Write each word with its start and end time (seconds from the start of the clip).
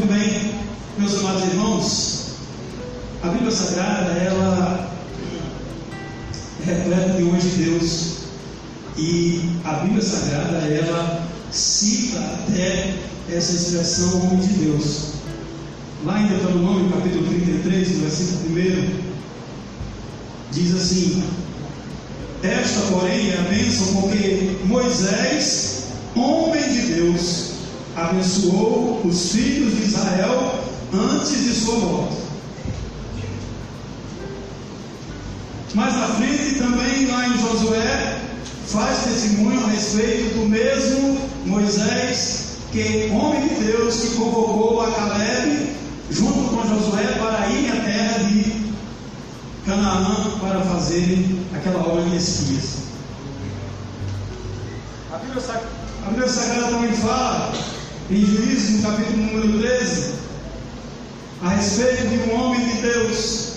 Muito 0.00 0.14
bem, 0.14 0.54
meus 0.96 1.14
amados 1.16 1.42
irmãos, 1.42 2.24
a 3.22 3.28
Bíblia 3.28 3.50
Sagrada, 3.50 4.12
ela 4.12 4.90
é 6.62 6.72
repleta 6.72 7.18
de 7.18 7.22
homens 7.24 7.42
de 7.42 7.64
Deus. 7.64 8.12
E 8.96 9.50
a 9.62 9.72
Bíblia 9.74 10.02
Sagrada, 10.02 10.56
ela 10.56 11.28
cita 11.52 12.18
até 12.18 12.94
essa 13.30 13.52
expressão 13.52 14.22
homem 14.22 14.38
de 14.38 14.54
Deus. 14.54 15.16
Lá 16.06 16.18
em 16.18 16.28
Deuteronômio, 16.28 16.90
capítulo 16.92 17.26
33, 17.26 17.90
no 17.90 18.00
versículo 18.00 18.58
1, 18.58 19.00
diz 20.50 20.74
assim: 20.76 21.24
Esta, 22.42 22.80
porém, 22.90 23.32
é 23.32 23.38
a 23.38 23.50
bênção 23.50 24.00
porque 24.00 24.56
Moisés, 24.64 25.88
homem 26.16 26.72
de 26.72 26.94
Deus, 26.94 27.49
abençoou 27.96 29.02
os 29.04 29.32
filhos 29.32 29.76
de 29.76 29.82
Israel 29.84 30.64
antes 30.92 31.44
de 31.44 31.52
sua 31.52 31.78
morte. 31.78 32.16
Mais 35.74 35.94
à 35.94 36.08
frente, 36.08 36.58
também 36.58 37.06
lá 37.06 37.28
em 37.28 37.38
Josué, 37.38 38.20
faz 38.66 39.04
testemunho 39.04 39.64
a 39.64 39.68
respeito 39.68 40.38
do 40.38 40.48
mesmo 40.48 41.20
Moisés, 41.46 42.56
que 42.72 43.10
homem 43.12 43.48
de 43.48 43.54
Deus 43.66 43.94
que 44.00 44.16
convocou 44.16 44.82
a 44.82 44.90
Caleb 44.90 45.70
junto 46.10 46.50
com 46.50 46.68
Josué 46.68 47.04
para 47.18 47.48
ir 47.48 47.70
à 47.70 47.84
terra 47.84 48.18
de 48.24 48.70
Canaã 49.64 50.38
para 50.40 50.60
fazer 50.62 51.24
aquela 51.54 51.80
obra 51.80 52.02
de 52.02 52.10
Bíblia, 55.30 55.42
a 56.04 56.10
Bíblia 56.10 56.28
Sagrada 56.28 56.72
também 56.72 56.92
fala, 56.92 57.52
em 58.10 58.26
Juízes, 58.26 58.70
no 58.70 58.82
capítulo 58.82 59.18
número 59.18 59.60
13, 59.60 60.14
a 61.42 61.48
respeito 61.50 62.08
de 62.08 62.30
um 62.30 62.40
homem 62.40 62.68
de 62.68 62.82
Deus, 62.82 63.52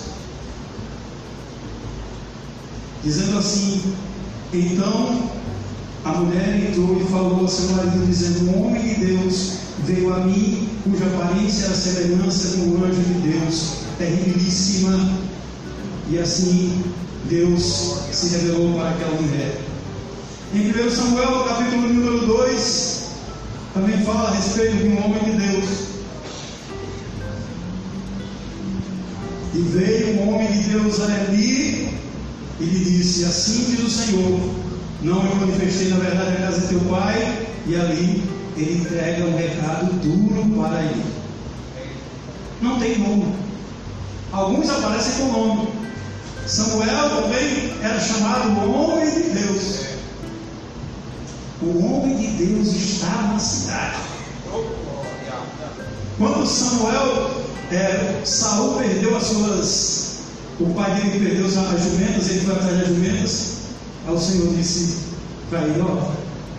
dizendo 3.02 3.38
assim: 3.38 3.82
Então 4.52 5.30
a 6.04 6.12
mulher 6.12 6.68
entrou 6.68 7.00
e 7.00 7.04
falou 7.10 7.40
ao 7.40 7.48
seu 7.48 7.68
marido, 7.70 8.06
dizendo: 8.06 8.50
Um 8.50 8.66
homem 8.66 8.94
de 8.94 9.06
Deus 9.06 9.54
veio 9.84 10.14
a 10.14 10.20
mim, 10.20 10.68
cuja 10.84 11.04
aparência 11.06 11.66
era 11.66 11.74
semelhança 11.74 12.56
com 12.56 12.66
o 12.66 12.84
anjo 12.84 13.02
de 13.02 13.30
Deus, 13.30 13.72
terrívelíssima. 13.98 15.24
E 16.10 16.18
assim 16.18 16.84
Deus 17.24 17.96
se 18.12 18.28
revelou 18.28 18.74
para 18.74 18.90
aquela 18.90 19.20
mulher. 19.20 19.60
Em 20.54 20.70
1 20.70 20.90
Samuel, 20.90 21.44
capítulo 21.44 21.88
número 21.88 22.26
2, 22.26 22.93
também 23.74 23.98
fala 24.04 24.28
a 24.28 24.34
respeito 24.34 24.76
de 24.76 24.88
um 24.88 25.04
homem 25.04 25.24
de 25.24 25.32
Deus. 25.32 25.68
E 29.52 29.58
veio 29.58 30.20
um 30.20 30.34
homem 30.34 30.50
de 30.50 30.68
Deus 30.70 31.00
a 31.00 31.24
Eli 31.24 31.98
e 32.60 32.64
lhe 32.64 32.84
disse: 32.84 33.24
Assim 33.24 33.64
diz 33.70 33.80
o 33.80 33.90
Senhor: 33.90 34.40
Não 35.02 35.22
me 35.22 35.34
manifestei 35.34 35.88
na 35.88 35.96
verdade 35.96 36.36
a 36.36 36.46
casa 36.46 36.60
de 36.60 36.68
teu 36.68 36.80
pai. 36.82 37.46
E 37.66 37.74
ali 37.74 38.22
ele 38.56 38.78
entrega 38.78 39.24
um 39.24 39.36
recado 39.36 39.92
duro 40.00 40.62
para 40.62 40.82
ele. 40.82 41.04
Não 42.62 42.78
tem 42.78 42.98
nome. 42.98 43.34
Alguns 44.32 44.70
aparecem 44.70 45.26
com 45.26 45.32
nome. 45.32 45.68
Samuel 46.46 47.22
também 47.22 47.72
era 47.82 47.98
chamado 47.98 48.70
homem 48.70 49.10
de 49.10 49.30
Deus. 49.30 49.93
O 51.62 51.84
homem 51.84 52.16
de 52.16 52.26
Deus 52.44 52.68
está 52.74 53.30
na 53.32 53.38
cidade. 53.38 53.96
Quando 56.18 56.46
Samuel, 56.46 57.30
é, 57.70 58.22
Saul 58.24 58.78
perdeu 58.78 59.16
as 59.16 59.24
suas. 59.24 60.04
O 60.60 60.72
pai 60.74 60.94
dele 60.94 61.24
perdeu 61.24 61.46
as 61.46 61.52
jumentas, 61.52 62.28
ele 62.30 62.40
foi 62.40 62.54
atrás 62.54 62.78
das 62.78 62.88
jumentas. 62.88 63.58
Aí 64.06 64.14
o 64.14 64.18
Senhor 64.18 64.54
disse 64.54 64.98
para 65.50 65.62
ele: 65.62 65.80
Ó, 65.80 66.12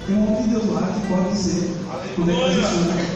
tem 0.06 0.16
um 0.16 0.28
homem 0.28 0.44
de 0.44 0.50
Deus 0.50 0.70
lá 0.72 0.82
que 0.82 1.08
pode 1.08 1.32
dizer 1.32 1.76
quando 2.16 2.32
é 2.32 2.34
que 2.34 2.42
a 2.42 3.16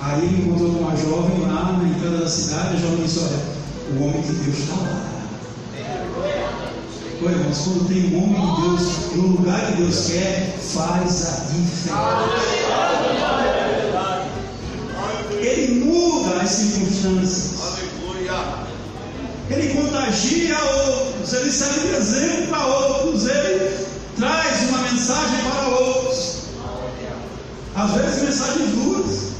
Aí 0.00 0.22
ele 0.22 0.42
encontrou 0.42 0.70
uma 0.70 0.96
jovem 0.96 1.40
lá 1.40 1.72
na 1.72 1.88
entrada 1.88 2.18
da 2.18 2.28
cidade. 2.28 2.76
A 2.76 2.80
jovem 2.80 3.04
disse: 3.04 3.20
Olha, 3.20 3.38
o 3.98 4.04
homem 4.04 4.20
de 4.22 4.32
Deus 4.32 4.58
está 4.58 4.74
lá. 4.74 5.14
Oi, 7.22 7.32
irmãos, 7.32 7.58
quando 7.58 7.88
tem 7.88 8.12
um 8.12 8.24
homem 8.24 8.54
de 8.54 8.62
Deus 8.62 8.82
no 9.14 9.26
lugar 9.28 9.66
que 9.66 9.82
Deus 9.82 10.06
quer, 10.08 10.58
faz 10.58 11.26
a 11.28 11.44
diferença. 11.52 11.94
Ele 15.40 15.84
muda 15.84 16.42
as 16.42 16.50
circunstâncias. 16.50 17.54
Ele 19.48 19.74
contagia 19.74 20.58
outros, 20.58 21.32
ele 21.34 21.52
serve 21.52 21.88
de 21.88 21.94
exemplo 21.94 22.48
para 22.48 22.66
outros, 22.66 23.26
ele 23.28 23.86
traz 24.18 24.68
uma 24.70 24.78
mensagem 24.78 25.38
para 25.50 25.68
outros. 25.68 26.40
Às 27.76 27.90
vezes 27.92 28.22
mensagens 28.22 28.70
duras. 28.70 29.34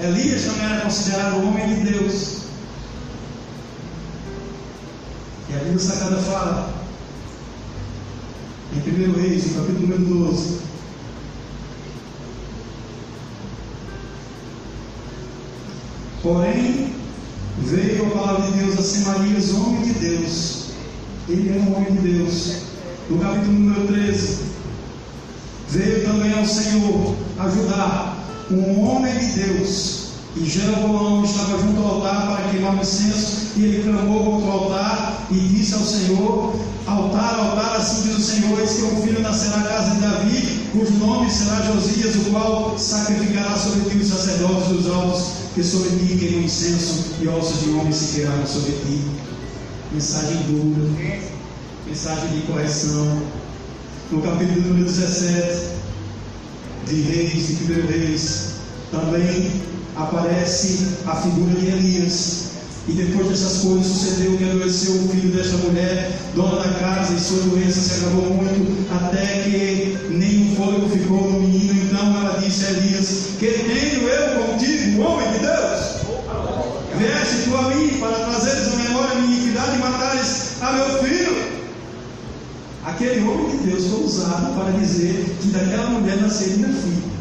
Elias 0.00 0.42
também 0.44 0.64
era 0.64 0.80
considerado 0.80 1.36
um 1.36 1.48
homem 1.48 1.68
de 1.68 1.90
Deus. 1.92 2.43
E 5.54 5.56
a 5.56 5.60
Bíblia 5.60 5.78
Sagrada 5.78 6.16
fala, 6.16 6.74
em 8.72 8.78
1 8.80 9.12
Reis, 9.12 9.46
no 9.46 9.54
capítulo 9.54 9.86
número 9.86 10.30
12, 10.30 10.58
Porém, 16.24 16.92
veio 17.58 18.06
a 18.06 18.10
palavra 18.10 18.50
de 18.50 18.58
Deus 18.64 18.78
a 18.78 18.82
Semarias, 18.82 19.50
homem 19.52 19.82
de 19.82 19.92
Deus. 19.92 20.70
Ele 21.28 21.50
era 21.50 21.60
um 21.60 21.76
homem 21.76 21.92
de 21.92 22.08
Deus. 22.14 22.56
No 23.08 23.18
capítulo 23.20 23.52
número 23.52 23.86
13, 23.86 24.38
veio 25.68 26.04
também 26.04 26.32
ao 26.32 26.46
Senhor 26.46 27.14
ajudar 27.38 28.26
um 28.50 28.80
homem 28.80 29.16
de 29.18 29.26
Deus. 29.26 30.03
E 30.36 30.44
Jeroboão 30.44 31.24
estava 31.24 31.58
junto 31.58 31.80
ao 31.80 31.94
altar 31.94 32.26
para 32.26 32.48
queimar 32.48 32.74
o 32.74 32.80
incenso, 32.80 33.52
e 33.56 33.64
ele 33.64 33.82
clamou 33.84 34.32
contra 34.32 34.48
o 34.48 34.52
altar 34.52 35.26
e 35.30 35.38
disse 35.38 35.74
ao 35.74 35.84
Senhor: 35.84 36.56
Altar, 36.86 37.38
altar, 37.38 37.76
assim 37.76 38.02
diz 38.02 38.18
o 38.18 38.20
Senhor: 38.20 38.58
Eis 38.58 38.72
que 38.72 38.82
um 38.82 39.02
filho 39.02 39.20
nascerá 39.20 39.58
na 39.58 39.68
casa 39.68 39.90
de 39.94 40.00
Davi, 40.00 40.68
cujo 40.72 40.92
nome 40.94 41.30
será 41.30 41.62
Josias, 41.62 42.16
o 42.16 42.30
qual 42.30 42.76
sacrificará 42.76 43.56
sobre 43.56 43.88
ti 43.90 43.96
os 43.98 44.08
sacerdotes 44.08 44.68
dos 44.70 44.90
altos, 44.90 45.24
que 45.54 45.62
sobre 45.62 45.90
ti 45.90 46.18
queimam 46.18 46.42
incenso, 46.42 47.14
e 47.20 47.28
ossos 47.28 47.60
de 47.60 47.70
homens 47.70 47.94
se 47.94 48.14
queiraram 48.14 48.44
sobre 48.44 48.72
ti. 48.72 49.04
Mensagem 49.92 50.36
dura, 50.48 50.90
mensagem 51.86 52.28
de 52.30 52.42
correção. 52.42 53.22
No 54.10 54.20
capítulo 54.20 54.60
número 54.62 54.84
17 54.84 55.74
de 56.88 57.00
Reis, 57.02 57.46
de 57.46 57.72
1 57.72 57.86
Reis, 57.86 58.54
também 58.90 59.73
aparece 59.96 60.96
a 61.06 61.16
figura 61.16 61.60
de 61.60 61.66
Elias. 61.66 62.44
E 62.86 62.92
depois 62.92 63.28
dessas 63.28 63.62
coisas 63.62 63.86
sucedeu 63.86 64.36
que 64.36 64.44
adoeceu 64.44 64.94
o 64.96 65.08
filho 65.08 65.30
desta 65.30 65.56
mulher, 65.56 66.12
dona 66.34 66.56
da 66.56 66.68
casa, 66.74 67.14
e 67.14 67.20
sua 67.20 67.38
doença 67.44 67.80
se 67.80 67.94
agravou 67.94 68.34
muito, 68.34 68.94
até 68.94 69.42
que 69.42 69.96
nem 70.10 70.50
um 70.52 70.56
fôlego 70.56 70.88
ficou 70.90 71.30
no 71.30 71.40
menino. 71.40 71.72
Então 71.72 72.20
ela 72.20 72.38
disse 72.38 72.66
a 72.66 72.70
Elias: 72.72 73.08
Que 73.38 73.46
tenho 73.46 74.06
eu 74.06 74.44
contigo, 74.44 75.02
homem 75.02 75.32
de 75.32 75.38
Deus? 75.38 75.94
Vieste 76.98 77.48
tu 77.48 77.56
a 77.56 77.74
mim 77.74 77.98
para 77.98 78.26
trazeres 78.26 78.72
a 78.72 78.76
memória 78.76 79.14
minha 79.20 79.34
iniquidade 79.34 79.76
e 79.76 79.78
matares 79.78 80.62
a 80.62 80.72
meu 80.72 81.02
filho? 81.02 81.54
Aquele 82.84 83.26
homem 83.26 83.56
de 83.56 83.70
Deus 83.70 83.86
foi 83.86 84.04
usado 84.04 84.54
para 84.54 84.72
dizer 84.72 85.36
que 85.40 85.48
daquela 85.48 85.88
mulher 85.88 86.18
nasceria 86.20 86.66
filho. 86.66 87.13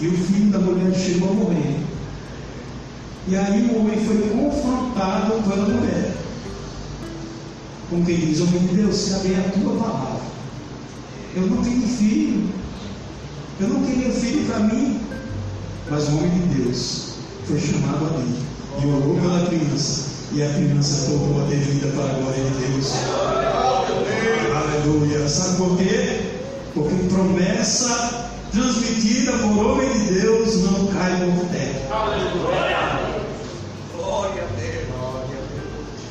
E 0.00 0.08
o 0.08 0.12
filho 0.12 0.50
da 0.50 0.58
mulher 0.58 0.94
chegou 0.94 1.30
a 1.30 1.32
morrer. 1.32 1.80
E 3.28 3.36
aí 3.36 3.70
o 3.70 3.80
homem 3.80 3.98
foi 4.04 4.18
confrontado 4.28 5.42
pela 5.48 5.68
mulher. 5.68 6.14
Com 7.90 8.04
quem 8.04 8.16
diz, 8.16 8.40
homem 8.40 8.60
de 8.66 8.76
Deus, 8.76 9.12
é 9.12 9.36
a 9.36 9.50
tua 9.52 9.74
palavra. 9.76 10.20
Eu 11.34 11.46
não 11.46 11.62
tenho 11.62 11.88
filho. 11.88 12.48
Eu 13.58 13.68
não 13.68 13.82
queria 13.82 14.12
filho 14.12 14.44
para 14.46 14.60
mim. 14.60 15.00
Mas 15.90 16.08
o 16.08 16.16
homem 16.16 16.30
de 16.30 16.62
Deus 16.62 17.14
foi 17.46 17.58
chamado 17.58 18.06
ali 18.06 18.36
e 18.82 18.86
orou 18.86 19.16
pela 19.20 19.46
criança. 19.46 20.06
E 20.32 20.42
a 20.42 20.52
criança 20.52 21.06
tornou 21.06 21.44
a 21.44 21.48
ter 21.48 21.56
vida 21.56 21.86
para 21.88 22.04
a 22.04 22.18
glória 22.18 22.44
de 22.44 22.66
Deus. 22.66 22.92
Aleluia. 24.54 25.28
Sabe 25.28 25.56
por 25.56 25.76
quê? 25.78 26.20
Porque 26.74 26.94
promessa 27.08 28.15
transmitida 28.52 29.32
por 29.32 29.66
homem 29.66 29.92
de 29.92 30.20
Deus 30.20 30.62
não 30.62 30.86
cai 30.88 31.16
por 31.18 31.46
terra. 31.48 32.30
Glória 33.92 34.42
a 34.42 34.60
Deus. 34.60 34.76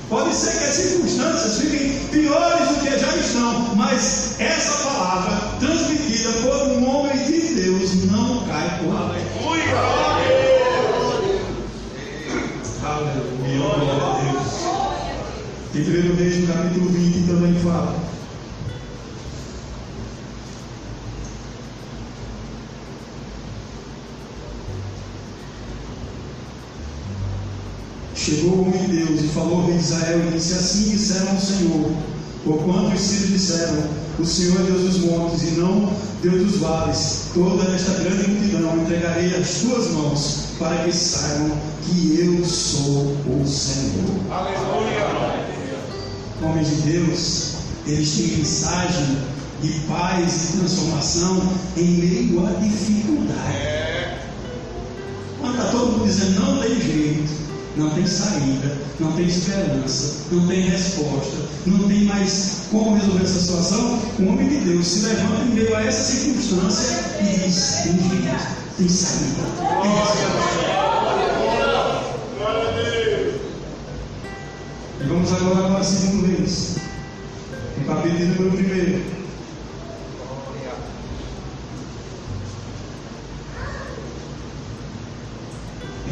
Pode 0.09 0.35
ser 0.35 0.51
que 0.51 0.63
as 0.63 0.75
circunstâncias 0.75 1.59
fiquem 1.59 1.99
piores 2.11 2.67
do 2.69 2.75
que 2.81 2.99
já 2.99 3.15
estão, 3.17 3.75
mas 3.75 4.39
essa 4.39 4.83
palavra 4.83 5.57
transmitida 5.59 6.31
por 6.43 6.67
um 6.67 6.87
homem 6.87 7.17
de 7.25 7.55
Deus 7.55 8.11
não 8.11 8.45
cai 8.45 8.79
por 8.79 8.95
Aleluia! 8.95 9.77
Aleluia! 12.83 13.57
Glória 13.57 13.93
a 13.93 14.21
Deus. 14.21 14.45
Em 15.73 15.81
1 15.81 16.15
Reis, 16.15 16.47
capítulo 16.47 16.89
20, 16.89 17.27
também 17.27 17.53
fala. 17.61 18.04
Chegou 28.25 28.53
o 28.53 28.61
homem 28.61 28.87
de 28.87 29.05
Deus 29.05 29.21
e 29.21 29.27
falou 29.27 29.61
ao 29.61 29.67
rei 29.67 29.77
Israel 29.77 30.19
e 30.27 30.31
disse: 30.31 30.53
Assim 30.53 30.89
disseram 30.89 31.29
ao 31.29 31.39
Senhor, 31.39 31.91
porquanto 32.43 32.95
os 32.95 33.07
filhos 33.07 33.29
disseram: 33.29 33.83
O 34.17 34.25
Senhor 34.25 34.61
é 34.61 34.63
Deus 34.63 34.81
dos 34.81 34.97
montes 35.01 35.43
e 35.43 35.51
não 35.59 35.93
Deus 36.23 36.43
dos 36.43 36.55
vales. 36.59 37.25
Toda 37.35 37.63
esta 37.65 37.91
grande 38.01 38.27
multidão 38.27 38.81
entregarei 38.81 39.35
às 39.35 39.61
tuas 39.61 39.91
mãos, 39.91 40.37
para 40.57 40.75
que 40.85 40.91
saibam 40.91 41.51
que 41.83 42.19
eu 42.19 42.43
sou 42.43 43.15
o 43.27 43.45
Senhor. 43.45 44.09
Aleluia! 44.31 45.45
Homens 46.41 46.67
de 46.67 46.75
Deus, 46.77 47.51
eles 47.85 48.09
têm 48.09 48.37
mensagem 48.37 49.17
de 49.61 49.69
paz 49.81 50.49
e 50.49 50.57
transformação 50.57 51.43
em 51.77 51.91
meio 51.91 52.47
à 52.47 52.49
dificuldade. 52.53 54.15
Quando 55.39 55.57
está 55.59 55.69
todo 55.69 55.91
mundo 55.91 56.05
dizendo 56.05 56.39
não 56.39 56.59
tem 56.59 56.81
jeito, 56.81 57.44
não 57.77 57.89
tem 57.89 58.07
saída, 58.07 58.77
não 58.99 59.11
tem 59.13 59.25
esperança, 59.25 60.25
não 60.31 60.47
tem 60.47 60.61
resposta, 60.61 61.37
não 61.65 61.87
tem 61.87 62.05
mais 62.05 62.67
como 62.71 62.95
resolver 62.95 63.23
essa 63.23 63.39
situação, 63.39 63.99
o 64.19 64.27
homem 64.27 64.47
de 64.47 64.57
Deus 64.57 64.87
se 64.87 65.05
levanta 65.05 65.43
em 65.43 65.55
meio 65.55 65.75
a 65.75 65.81
essa 65.83 66.13
circunstância 66.13 66.97
e 67.19 67.45
diz: 67.45 67.81
tem 67.83 67.93
jeito, 67.93 68.75
tem 68.77 68.87
saída, 68.87 69.43
tem 69.81 69.91
resposta. 69.91 70.85
E 75.01 75.07
vamos 75.07 75.33
agora 75.33 75.69
para 75.69 75.79
a 75.79 75.83
segunda 75.83 76.27
vez, 76.27 76.77
no 77.77 77.85
capítulo 77.85 78.25
número 78.25 78.51
primeiro. 78.57 79.24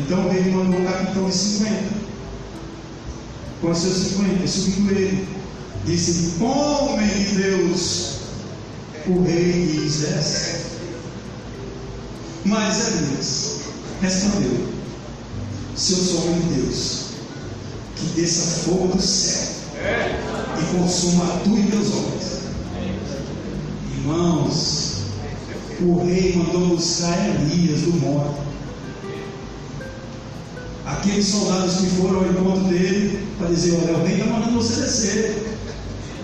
Então 0.05 0.29
ele 0.33 0.51
mandou 0.51 0.81
um 0.81 0.85
capitão 0.85 1.29
de 1.29 1.35
50. 1.35 2.03
Com 3.61 3.71
os 3.71 3.77
seus 3.77 3.97
50, 3.97 4.47
subiu 4.47 4.97
ele. 4.97 5.27
Disse: 5.85 6.43
Homem 6.43 7.07
de 7.07 7.35
Deus, 7.35 8.15
o 9.07 9.21
rei 9.23 9.65
de 9.65 9.85
exército. 9.85 10.73
Mas 12.45 12.87
Elias 12.87 13.59
respondeu: 14.01 14.67
Se 15.75 15.93
eu 15.93 15.99
sou 15.99 16.21
homem 16.25 16.41
de 16.41 16.53
Deus, 16.55 17.03
que 17.95 18.05
desça 18.21 18.65
fogo 18.65 18.97
do 18.97 19.01
céu 19.01 19.53
e 20.59 20.77
consuma 20.77 21.25
tu 21.45 21.57
e 21.57 21.63
teus 21.63 21.87
homens. 21.93 22.43
Irmãos, 23.97 24.93
o 25.81 26.03
rei 26.05 26.35
mandou 26.35 26.75
buscar 26.75 27.17
Elias 27.29 27.81
do 27.81 27.93
morto 28.01 28.52
aqueles 30.93 31.25
soldados 31.27 31.75
que 31.75 31.87
foram 32.01 32.19
ao 32.19 32.25
encontro 32.25 32.63
dele 32.65 33.27
para 33.37 33.47
dizer: 33.47 33.79
Olha, 33.83 34.07
rei 34.07 34.17
está 34.17 34.25
mandando 34.25 34.61
você 34.61 34.81
descer. 34.81 35.57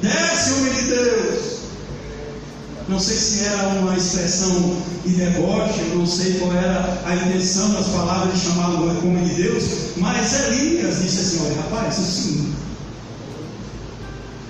Desce, 0.02 0.54
homem 0.54 0.74
de 0.74 0.82
Deus. 0.84 1.60
Não 2.88 3.00
sei 3.00 3.16
se 3.16 3.46
era 3.46 3.68
uma 3.80 3.96
expressão 3.96 4.78
de 5.06 5.14
deboche, 5.14 5.82
não 5.94 6.08
sei 6.08 6.34
qual 6.40 6.52
era 6.54 7.02
a 7.06 7.16
intenção 7.16 7.72
das 7.72 7.88
palavras 7.88 8.34
de 8.34 8.40
chamar 8.40 8.70
o 8.70 9.08
homem 9.08 9.24
de 9.26 9.36
Deus, 9.36 9.64
mas 9.98 10.48
Elias 10.48 11.04
disse 11.04 11.20
assim: 11.20 11.46
Olha, 11.46 11.62
rapaz, 11.62 12.00
é 12.00 12.02
seguinte. 12.02 12.56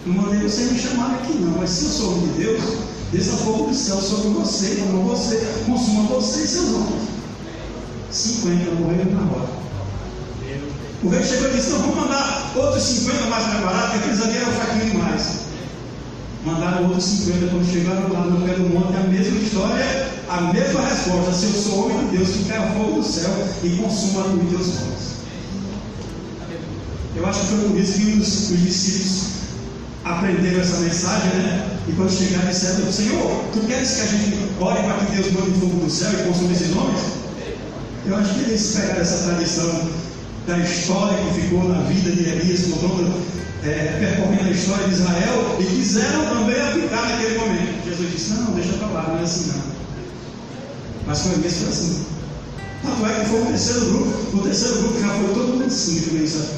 Não 0.05 0.15
mandei 0.15 0.39
você 0.39 0.63
me 0.63 0.79
chamar 0.79 1.15
aqui, 1.15 1.33
não, 1.33 1.57
mas 1.59 1.69
se 1.69 1.85
eu 1.85 1.91
sou 1.91 2.13
homem 2.13 2.27
de 2.33 2.43
Deus, 2.43 2.61
desça 3.11 3.37
fogo 3.37 3.67
do 3.67 3.75
céu 3.75 4.01
sobre 4.01 4.29
você, 4.29 4.75
como 4.77 5.03
você, 5.03 5.45
consuma 5.65 6.03
você 6.03 6.43
e 6.43 6.47
seus 6.47 6.69
homens. 6.69 7.09
50 8.09 8.71
morreram 8.75 9.11
na 9.11 9.31
hora. 9.31 9.68
O 11.01 11.07
rei 11.07 11.23
chegou 11.23 11.49
e 11.49 11.53
disse: 11.53 11.69
Não, 11.69 11.79
vamos 11.79 11.95
mandar 11.95 12.51
outros 12.55 12.83
50 12.83 13.27
mais 13.27 13.45
preparados, 13.45 13.91
porque 13.91 13.97
aqueles 13.99 14.21
ali 14.21 14.37
eram 14.37 14.51
fraquinhos 14.51 14.91
demais. 14.91 15.39
Mandaram 16.45 16.83
outros 16.87 17.05
50 17.05 17.47
quando 17.47 17.71
chegaram 17.71 18.11
lá 18.11 18.21
no 18.25 18.45
pé 18.45 18.53
do 18.55 18.69
monte, 18.69 18.97
a 18.97 19.07
mesma 19.07 19.39
história, 19.39 20.09
a 20.27 20.41
mesma 20.53 20.81
resposta: 20.81 21.31
Se 21.31 21.45
eu 21.45 21.51
sou 21.53 21.85
homem 21.85 22.09
de 22.09 22.17
Deus, 22.17 22.29
que 22.29 22.43
cai 22.45 22.73
fogo 22.73 22.99
do 22.99 23.03
céu 23.03 23.31
e 23.63 23.69
consuma 23.77 24.25
a 24.25 24.27
Deus 24.27 24.67
homens. 24.67 25.09
Eu 27.15 27.25
acho 27.25 27.39
que 27.39 27.47
foi 27.47 27.69
por 27.69 27.79
isso 27.79 27.93
que 27.93 28.19
os, 28.19 28.51
os 28.51 28.59
discípulos 28.59 29.23
aprenderam 30.03 30.59
essa 30.59 30.77
mensagem, 30.79 31.29
né? 31.29 31.77
E 31.87 31.93
quando 31.93 32.11
chegaram, 32.11 32.49
disseram: 32.49 32.91
Senhor, 32.91 33.43
tu 33.53 33.59
queres 33.67 33.91
que 33.91 34.01
a 34.01 34.05
gente 34.05 34.49
ore 34.59 34.83
para 34.83 35.05
que 35.05 35.15
Deus 35.15 35.31
mande 35.31 35.59
fogo 35.61 35.85
do 35.85 35.89
céu 35.89 36.11
e 36.11 36.27
consuma 36.27 36.51
esses 36.51 36.75
homens? 36.75 36.99
Eu 38.05 38.17
acho 38.17 38.33
que 38.33 38.39
eles 38.41 38.75
pegaram 38.75 39.01
essa 39.01 39.29
tradição 39.29 40.08
da 40.49 40.57
história 40.57 41.15
que 41.15 41.41
ficou 41.41 41.63
na 41.69 41.81
vida 41.83 42.11
de 42.11 42.27
Elias, 42.27 42.61
contando, 42.61 43.13
é, 43.63 43.97
percorrendo 43.99 44.49
a 44.49 44.51
história 44.51 44.87
de 44.87 44.93
Israel, 44.95 45.57
e 45.59 45.63
quiseram 45.63 46.25
também 46.25 46.59
aplicar 46.59 47.07
naquele 47.07 47.37
momento. 47.37 47.85
Jesus 47.85 48.11
disse: 48.11 48.33
Não, 48.33 48.51
deixa 48.53 48.73
para 48.73 48.87
lá, 48.87 49.07
não 49.09 49.19
é 49.19 49.23
assim 49.23 49.51
não. 49.51 49.61
Mas 51.05 51.19
com 51.19 51.33
Elias 51.33 51.53
foi 51.53 51.69
assim. 51.69 52.05
Tanto 52.81 53.05
é 53.05 53.19
que 53.19 53.29
foi 53.29 53.41
o 53.41 53.45
terceiro 53.45 53.85
grupo, 53.85 54.37
o 54.37 54.41
terceiro 54.41 54.77
grupo 54.79 54.99
já 54.99 55.09
foi 55.09 55.33
todo 55.35 55.47
mundo 55.49 55.65
assim, 55.65 56.01
pensa, 56.01 56.51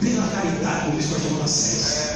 pela 0.00 0.26
caridade, 0.28 0.84
como 0.86 0.96
diz 0.96 1.06
o 1.06 1.08
pastor 1.14 1.32
Manassés. 1.32 2.10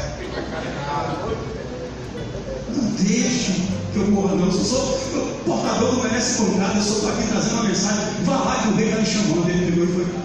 Não 2.74 2.90
deixe 2.92 3.52
que 3.92 3.98
eu 3.98 4.10
morra, 4.10 4.36
não. 4.36 4.46
Eu 4.46 4.52
sou 4.52 4.98
portador 5.44 5.96
do 5.96 6.02
merece 6.02 6.38
comprado, 6.38 6.76
eu 6.76 6.82
sou 6.82 7.10
aqui 7.10 7.28
trazendo 7.28 7.54
uma 7.56 7.64
mensagem. 7.64 8.04
Vá 8.24 8.36
lá 8.36 8.62
que 8.62 8.68
o 8.68 8.76
rei 8.76 8.88
está 8.88 9.00
me 9.00 9.06
chamando. 9.06 9.50
Ele 9.50 9.70
pegou 9.70 9.84
e 9.84 9.92
foi 9.92 10.24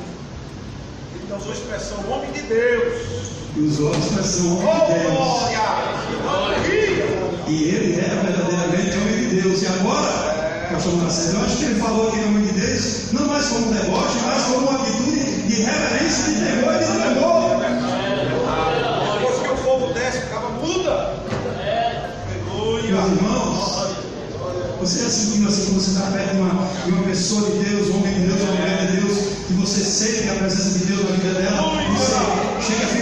usou 1.40 1.52
a 1.52 1.56
expressão 1.56 1.98
homem 2.12 2.32
de 2.32 2.42
Deus. 2.42 2.94
Usou 3.58 3.94
a 3.94 3.98
expressão 3.98 4.58
homem 4.58 4.88
de 4.88 4.94
Deus. 4.94 5.18
Glória! 6.22 6.70
E 7.48 7.64
ele 7.64 8.00
era 8.00 8.22
verdadeiramente 8.22 8.98
homem 8.98 9.30
de 9.30 9.42
Deus. 9.42 9.62
E 9.62 9.68
agora, 9.68 10.70
pastor 10.72 10.94
Marcelo, 10.94 11.40
eu 11.40 11.46
acho 11.46 11.58
que 11.58 11.64
ele 11.66 11.80
falou 11.80 12.10
aqui 12.10 12.20
homem 12.20 12.46
de 12.46 12.52
Deus, 12.60 13.12
não 13.14 13.28
mais 13.28 13.46
como 13.48 13.74
deboche, 13.74 14.18
mas 14.26 14.44
como 14.44 14.68
uma 14.68 14.82
atitude 14.82 15.48
de 15.48 15.62
reverência, 15.62 16.34
de 16.34 16.40
temor 16.46 16.76
e 16.76 16.80
de 16.80 16.92
tremor. 17.00 17.60
Depois 19.14 19.40
que 19.40 19.50
o 19.50 19.58
fogo 19.58 19.94
desce, 19.94 20.22
ficava 20.22 20.50
muda. 20.50 21.16
Aleluia. 22.28 22.96
Meus 22.96 23.12
irmãos, 23.12 23.96
você 24.80 25.06
é 25.06 25.10
sentindo 25.10 25.48
assim 25.48 25.66
quando 25.66 25.80
você 25.82 25.92
está 25.92 26.12
perto 26.12 26.36
de 26.36 26.42
uma, 26.42 26.68
de 26.86 26.92
uma 26.92 27.04
pessoa 27.04 27.50
de 27.50 27.58
Deus, 27.64 27.90
um 27.90 27.98
homem 27.98 28.14
de 28.14 28.28
Deus, 28.28 28.42
uma 28.42 28.54
mulher 28.54 28.88
de 28.88 28.89
Deus, 29.50 29.52
e 29.52 29.54
você 29.54 29.84
sente 29.84 30.30
a 30.30 30.36
presença 30.36 30.80
de 30.80 30.86
Deus 30.86 31.10
na 31.10 31.16
vida 31.16 31.34
dela, 31.34 31.82
você 31.92 32.74
chega 32.74 32.86
a 32.86 32.99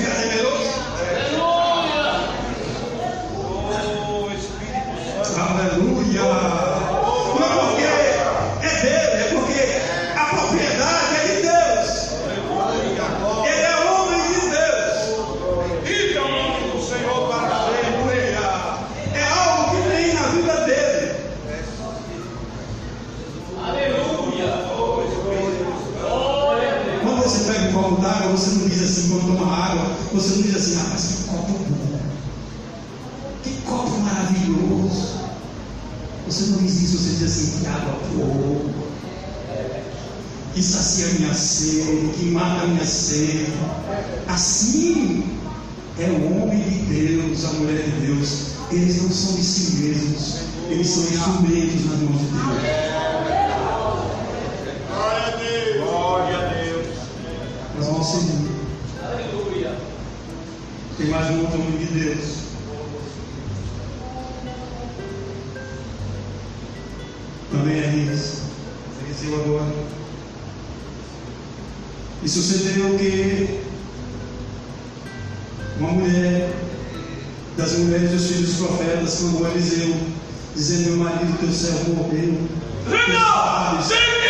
sacia 40.98 41.06
a 41.06 41.20
minha 41.20 41.34
sede, 41.34 42.10
que 42.18 42.26
mata 42.32 42.64
a 42.64 42.68
minha 42.68 42.86
sede. 42.86 43.54
Assim 44.28 45.24
é 46.00 46.06
o 46.10 46.42
homem 46.42 46.60
de 46.62 46.80
Deus, 46.86 47.46
a 47.46 47.50
mulher 47.54 47.84
de 47.84 48.08
Deus. 48.08 48.48
Eles 48.72 49.02
não 49.04 49.10
são 49.12 49.36
de 49.36 49.44
si 49.44 49.84
mesmos, 49.84 50.36
eles 50.70 50.88
são 50.90 51.04
instrumentos 51.04 51.86
na 51.86 51.98
mão 51.98 52.18
de 52.18 52.26
Deus. 52.26 52.48
Glória 54.90 55.28
a 55.28 55.36
Deus. 55.38 55.84
Glória 55.84 56.38
a 56.38 56.54
Deus. 56.54 56.88
Nós 57.78 57.86
vamos 57.86 58.08
seguir. 58.08 58.48
Tem 60.98 61.08
mais 61.10 61.30
um 61.30 61.42
outro 61.42 61.62
homem 61.62 61.78
de 61.78 61.86
Deus. 61.86 62.47
E 72.28 72.30
sucedeu 72.30 72.98
que 72.98 73.62
uma 75.80 75.92
mulher 75.92 76.50
das 77.56 77.78
mulheres 77.78 78.12
dos 78.12 78.28
filhos 78.28 78.50
dos 78.50 78.68
profetas 78.68 79.20
clamou 79.20 79.46
a 79.46 79.52
Eliseu, 79.52 79.96
dizendo: 80.54 80.90
Meu 80.90 81.06
marido, 81.06 81.40
teu 81.40 81.50
servo 81.50 81.94
morreu. 81.94 82.38
Filho! 82.84 83.78
Deus, 83.78 83.92
Ele 83.92 84.28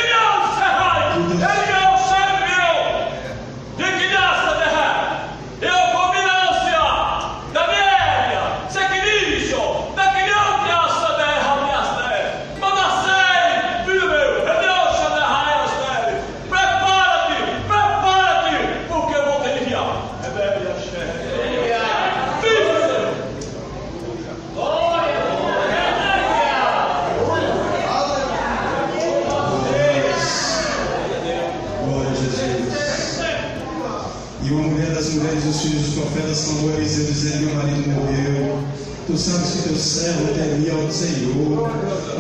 servo 40.08 40.34
temia 40.34 40.72
ao 40.72 40.90
Senhor, 40.90 41.70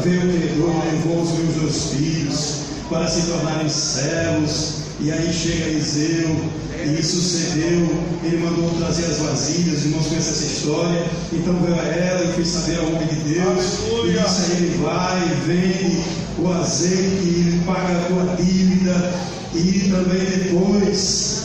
veio 0.04 0.20
o 0.20 0.34
credor 0.34 0.72
e 0.84 0.96
levou 0.96 1.22
os 1.22 1.32
meus 1.40 1.56
dois 1.56 1.94
filhos 1.94 2.56
para 2.90 3.08
se 3.08 3.22
tornarem 3.28 3.70
servos. 3.70 4.88
E 5.00 5.12
aí 5.12 5.32
chega 5.32 5.70
Eliseu, 5.70 6.36
e 6.84 7.04
sucedeu, 7.04 7.88
ele 8.24 8.44
mandou 8.44 8.70
trazer 8.80 9.06
as 9.06 9.18
vasilhas, 9.20 9.86
irmãos 9.86 10.08
conhecem 10.08 10.34
essa 10.34 10.44
história. 10.44 11.06
Então 11.32 11.54
veio 11.62 11.80
a 11.80 11.86
ela 11.86 12.26
e 12.26 12.34
fez 12.34 12.48
saber 12.48 12.78
a 12.78 12.82
homem 12.82 13.08
de 13.08 13.16
Deus, 13.34 13.64
e 14.04 14.12
disse 14.12 14.52
a 14.52 14.56
ele: 14.56 14.84
vai, 14.84 15.20
vende 15.46 16.04
o 16.40 16.52
azeite, 16.52 17.24
e 17.24 17.62
paga 17.66 18.00
a 18.00 18.06
tua 18.08 18.36
dívida, 18.36 19.14
e 19.54 19.90
também 19.92 20.26
depois 20.26 21.44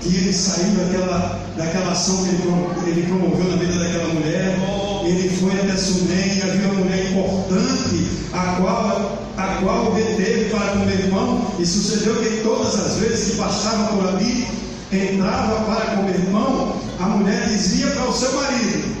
que 0.00 0.08
ele 0.08 0.32
saiu 0.32 0.72
daquela, 0.72 1.40
daquela 1.56 1.92
ação 1.92 2.16
que 2.24 2.30
ele, 2.30 2.90
ele 2.90 3.06
promoveu 3.06 3.44
na 3.44 3.56
vida 3.56 3.78
daquela 3.78 4.14
mulher, 4.14 4.56
ele 5.04 5.36
foi 5.36 5.52
até 5.52 5.76
Sunem 5.76 6.38
e 6.38 6.42
havia 6.42 6.68
uma 6.68 6.84
mulher 6.84 7.10
importante, 7.10 8.08
a 8.32 8.56
qual, 8.60 9.18
a 9.36 9.46
qual 9.62 9.92
deteve 9.92 10.50
para 10.50 10.72
comer 10.72 11.10
pão, 11.10 11.54
e 11.58 11.66
sucedeu 11.66 12.16
que 12.16 12.42
todas 12.42 12.74
as 12.78 12.96
vezes 12.96 13.30
que 13.30 13.36
passava 13.36 13.96
por 13.96 14.08
ali, 14.08 14.46
entrava 14.92 15.64
para 15.64 15.96
comer 15.96 16.20
pão, 16.30 16.76
a 16.98 17.06
mulher 17.06 17.48
dizia 17.48 17.88
para 17.88 18.08
o 18.08 18.12
seu 18.12 18.32
marido, 18.32 18.96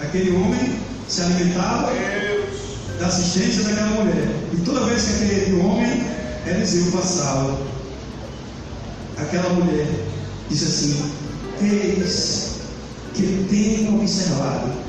aquele 0.00 0.36
homem 0.36 0.78
se 1.08 1.22
alimentava 1.22 1.92
da 2.98 3.06
assistência 3.06 3.64
daquela 3.64 4.02
mulher, 4.02 4.28
e 4.52 4.56
toda 4.64 4.86
vez 4.86 5.02
que 5.02 5.24
aquele 5.24 5.60
homem, 5.60 6.04
Eliseu 6.46 6.92
passava, 6.92 7.58
aquela 9.16 9.48
mulher 9.50 9.88
disse 10.48 10.64
assim: 10.64 11.12
Eis 11.62 12.52
que 13.14 13.46
tenho 13.48 14.00
observado 14.00 14.81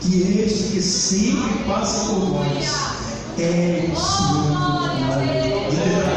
que 0.00 0.42
este 0.44 0.72
que 0.72 0.82
sempre 0.82 1.64
passa 1.64 2.06
por 2.06 2.28
nós 2.30 2.96
é 3.38 3.90
o 3.92 3.96
Senhor 3.96 4.86
Deus. 5.18 6.16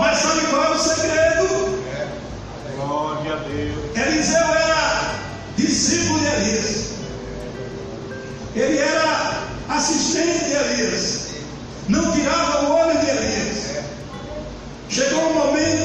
Mas 0.00 0.18
sabe 0.18 0.40
qual 0.46 0.64
é 0.64 0.70
o 0.70 0.78
segredo? 0.78 1.80
Glória 2.76 3.34
a 3.34 3.36
Deus. 3.36 3.96
Eliseu 3.96 4.38
era 4.38 5.14
discípulo 5.56 6.18
de 6.18 6.26
Elias. 6.26 6.90
Ele 8.54 8.78
era 8.78 9.46
assistente 9.68 10.44
de 10.44 10.52
Elias. 10.52 11.28
Não 11.88 12.12
tirava 12.12 12.66
o 12.66 12.72
olho 12.72 12.98
de 12.98 13.10
Elias. 13.10 13.84
Chegou 14.88 15.30
um 15.30 15.34
momento 15.34 15.79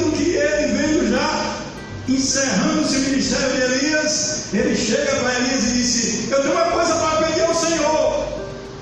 já 2.08 2.14
encerrando-se 2.14 2.96
o 2.96 3.00
ministério 3.00 3.56
de 3.56 3.62
Elias. 3.62 4.44
Ele 4.52 4.76
chega 4.76 5.16
para 5.16 5.38
Elias 5.40 5.64
e 5.64 5.72
disse: 5.72 6.28
Eu 6.30 6.42
tenho 6.42 6.54
uma 6.54 6.70
coisa 6.70 6.94
para 6.94 7.26
pedir 7.26 7.42
ao 7.42 7.54
Senhor. 7.54 8.26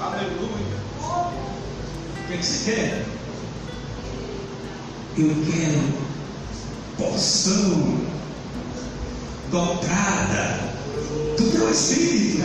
Aleluia. 0.01 0.77
O 1.01 2.29
que, 2.29 2.39
que 2.39 2.45
você 2.45 2.71
quer? 2.71 3.05
Eu 5.17 5.35
quero 5.51 6.05
porção 6.99 8.01
dobrada 9.51 10.61
do 11.39 11.51
teu 11.51 11.71
espírito. 11.71 12.45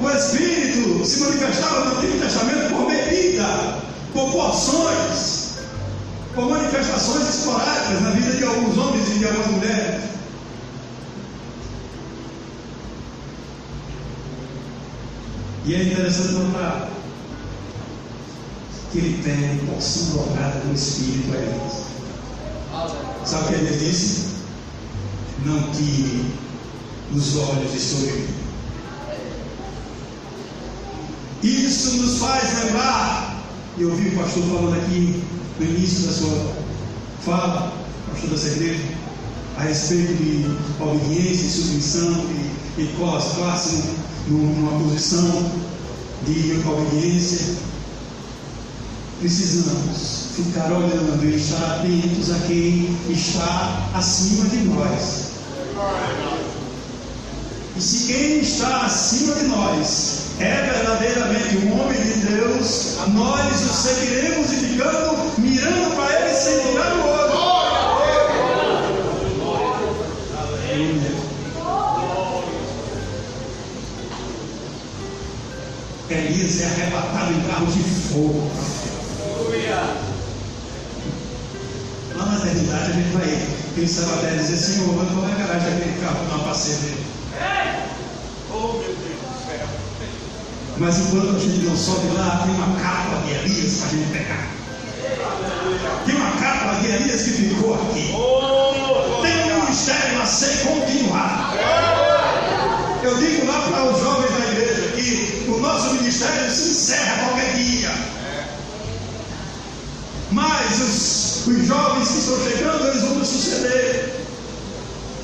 O 0.00 0.10
espírito 0.10 1.04
se 1.04 1.20
manifestava 1.20 1.84
no 1.84 1.98
Antigo 1.98 2.18
Testamento 2.18 2.74
por 2.74 2.88
medida, 2.88 3.78
por 4.12 4.32
porções 4.32 5.31
por 6.34 6.48
manifestações 6.48 7.28
esporádicas 7.28 8.00
na 8.02 8.10
vida 8.10 8.32
de 8.32 8.44
alguns 8.44 8.78
homens 8.78 9.08
e 9.08 9.18
de 9.18 9.26
algumas 9.26 9.46
mulheres. 9.48 10.02
E 15.64 15.74
é 15.74 15.82
interessante 15.84 16.32
notar 16.32 16.88
que 18.90 18.98
ele 18.98 19.22
pede 19.22 19.66
porção 19.66 20.16
dobrada 20.16 20.60
do 20.60 20.74
Espírito 20.74 21.32
a 21.32 21.36
eles. 21.36 21.82
Sabe 23.24 23.44
o 23.44 23.48
que 23.48 23.54
ele 23.54 23.78
disse? 23.78 24.32
Não 25.44 25.70
tire 25.72 26.34
os 27.14 27.36
olhos 27.36 27.72
de 27.72 27.78
sobre 27.78 28.12
mim. 28.12 28.34
Isso 31.42 31.96
nos 31.96 32.18
faz 32.18 32.64
lembrar, 32.64 33.42
eu 33.78 33.90
ouvi 33.90 34.08
o 34.08 34.18
pastor 34.18 34.42
falando 34.44 34.76
aqui 34.76 35.22
no 35.62 35.78
início 35.78 36.06
da 36.06 36.12
sua 36.12 36.52
fala, 37.24 37.72
pastor 38.10 38.30
dessa 38.30 38.48
igreja, 38.48 38.82
a 39.56 39.62
respeito 39.62 40.14
de 40.14 40.56
obediência 40.82 41.46
e 41.46 41.50
submissão 41.50 42.24
e, 42.76 42.82
e 42.82 42.86
colocar-se 42.98 43.84
numa 44.28 44.78
posição 44.80 45.50
de 46.26 46.62
obediência, 46.66 47.56
precisamos 49.20 50.32
ficar 50.34 50.72
olhando 50.72 51.24
e 51.24 51.36
estar 51.36 51.78
atentos 51.78 52.30
a 52.30 52.38
quem 52.46 52.96
está 53.08 53.90
acima 53.94 54.46
de 54.46 54.56
nós. 54.64 55.32
E 57.76 57.80
se 57.80 58.12
quem 58.12 58.40
está 58.40 58.86
acima 58.86 59.34
de 59.34 59.46
nós 59.46 60.21
é 60.42 60.70
verdadeiramente 60.72 61.56
um 61.58 61.80
homem 61.80 62.00
de 62.00 62.14
Deus, 62.26 62.96
nós 63.08 63.60
o 63.62 63.74
seguiremos 63.74 64.52
e 64.52 64.56
ficando 64.56 65.32
mirando 65.38 65.96
para 65.96 66.20
ele 66.20 66.34
sem 66.34 66.60
tirar 66.60 66.92
o 66.96 67.08
olho. 67.08 67.22
Elias 76.10 76.60
é 76.60 76.66
arrebatado 76.66 77.32
em 77.32 77.40
carro 77.42 77.66
de 77.66 77.82
fogo. 77.82 78.50
Lá 82.14 82.26
na 82.26 82.36
eternidade 82.36 82.90
a 82.90 82.94
gente 82.94 83.12
vai 83.12 83.48
pensar 83.74 84.12
até 84.14 84.36
dizer, 84.36 84.56
Senhor, 84.58 84.94
qual 84.94 85.28
é 85.28 85.32
a 85.32 85.34
garagem 85.34 85.70
daquele 85.70 86.00
carro 86.02 86.24
na 86.28 86.44
passeio 86.44 86.76
dele? 86.78 87.06
Oh 88.50 88.72
meu 88.74 88.82
Deus 88.82 88.96
do 88.96 89.32
céu. 89.46 89.66
Mas 90.82 90.98
enquanto 90.98 91.36
a 91.36 91.38
gente 91.38 91.64
não 91.64 91.76
sobe 91.76 92.08
lá, 92.08 92.42
tem 92.44 92.56
uma 92.56 92.76
capa 92.80 93.22
de 93.24 93.30
Elias 93.30 93.74
para 93.74 93.86
a 93.86 93.90
gente 93.90 94.10
pegar. 94.10 94.48
Tem 96.04 96.16
uma 96.16 96.30
capa 96.32 96.80
de 96.80 96.86
Elias 96.88 97.22
que 97.22 97.30
ficou 97.30 97.74
aqui. 97.74 98.10
Tem 99.22 99.52
um 99.52 99.60
ministério 99.60 100.20
a 100.20 100.26
ser 100.26 100.66
continuado. 100.66 101.56
Eu 103.00 103.16
digo 103.16 103.46
lá 103.46 103.60
para 103.60 103.92
os 103.92 104.00
jovens 104.00 104.32
da 104.32 104.50
igreja 104.50 104.88
que 104.96 105.44
o 105.48 105.60
nosso 105.60 105.94
ministério 105.94 106.50
se 106.50 106.70
encerra 106.70 107.28
qualquer 107.28 107.54
dia. 107.54 107.94
Mas 110.32 110.80
os, 110.80 111.46
os 111.46 111.64
jovens 111.64 112.08
que 112.08 112.18
estão 112.18 112.42
chegando, 112.42 112.88
eles 112.88 113.02
vão 113.02 113.14
nos 113.14 113.28
suceder. 113.28 114.16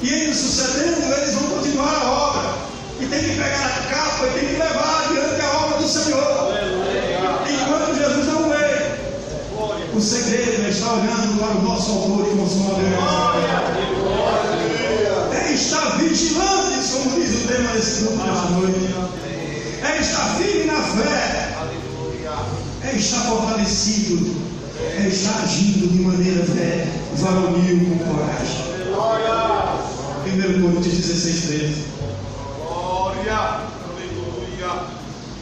E 0.03 0.09
eles 0.09 0.37
sucedendo, 0.37 1.13
eles 1.15 1.35
vão 1.35 1.49
continuar 1.51 2.01
a 2.01 2.11
obra 2.11 2.28
e 3.01 3.07
tem 3.07 3.21
que 3.21 3.37
pegar 3.37 3.67
a 3.67 3.95
capa 3.95 4.27
e 4.27 4.39
tem 4.39 4.49
que 4.49 4.57
levar 4.57 5.07
adiante 5.07 5.41
a 5.41 5.65
obra 5.65 5.79
do 5.79 5.89
Senhor. 5.89 6.53
Enquanto 7.49 7.95
Jesus 7.97 8.27
não 8.27 8.49
veio. 8.51 8.79
O 9.95 10.01
segredo 10.01 10.65
é 10.65 10.69
estar 10.71 10.93
olhando 10.93 11.39
para 11.39 11.59
o 11.59 11.63
nosso 11.63 11.91
autor 11.93 12.29
e 12.33 12.37
consumador. 12.37 12.79
É 15.33 15.53
estar 15.53 15.99
vigilante, 15.99 16.89
como 16.93 17.21
diz 17.21 17.45
o 17.45 17.49
tema 17.49 17.73
desse 17.73 18.01
grupo 18.03 18.23
desta 18.25 18.49
noite. 18.51 18.95
É 19.83 20.01
estar 20.01 20.35
firme 20.37 20.65
na 20.65 20.83
fé. 20.83 21.49
É 22.85 22.97
estar 22.97 23.21
fortalecido. 23.21 24.49
É 24.81 25.09
estar 25.09 25.43
agindo 25.43 25.89
de 25.89 26.01
maneira 26.03 26.45
fé, 26.45 26.87
varonil 27.15 27.79
com 27.89 27.99
coragem. 28.05 28.69
1 30.29 30.63
Coríntios 30.63 30.95
16, 30.95 31.47
13. 31.47 31.85
Glória. 32.63 33.39
Aleluia. 33.89 34.73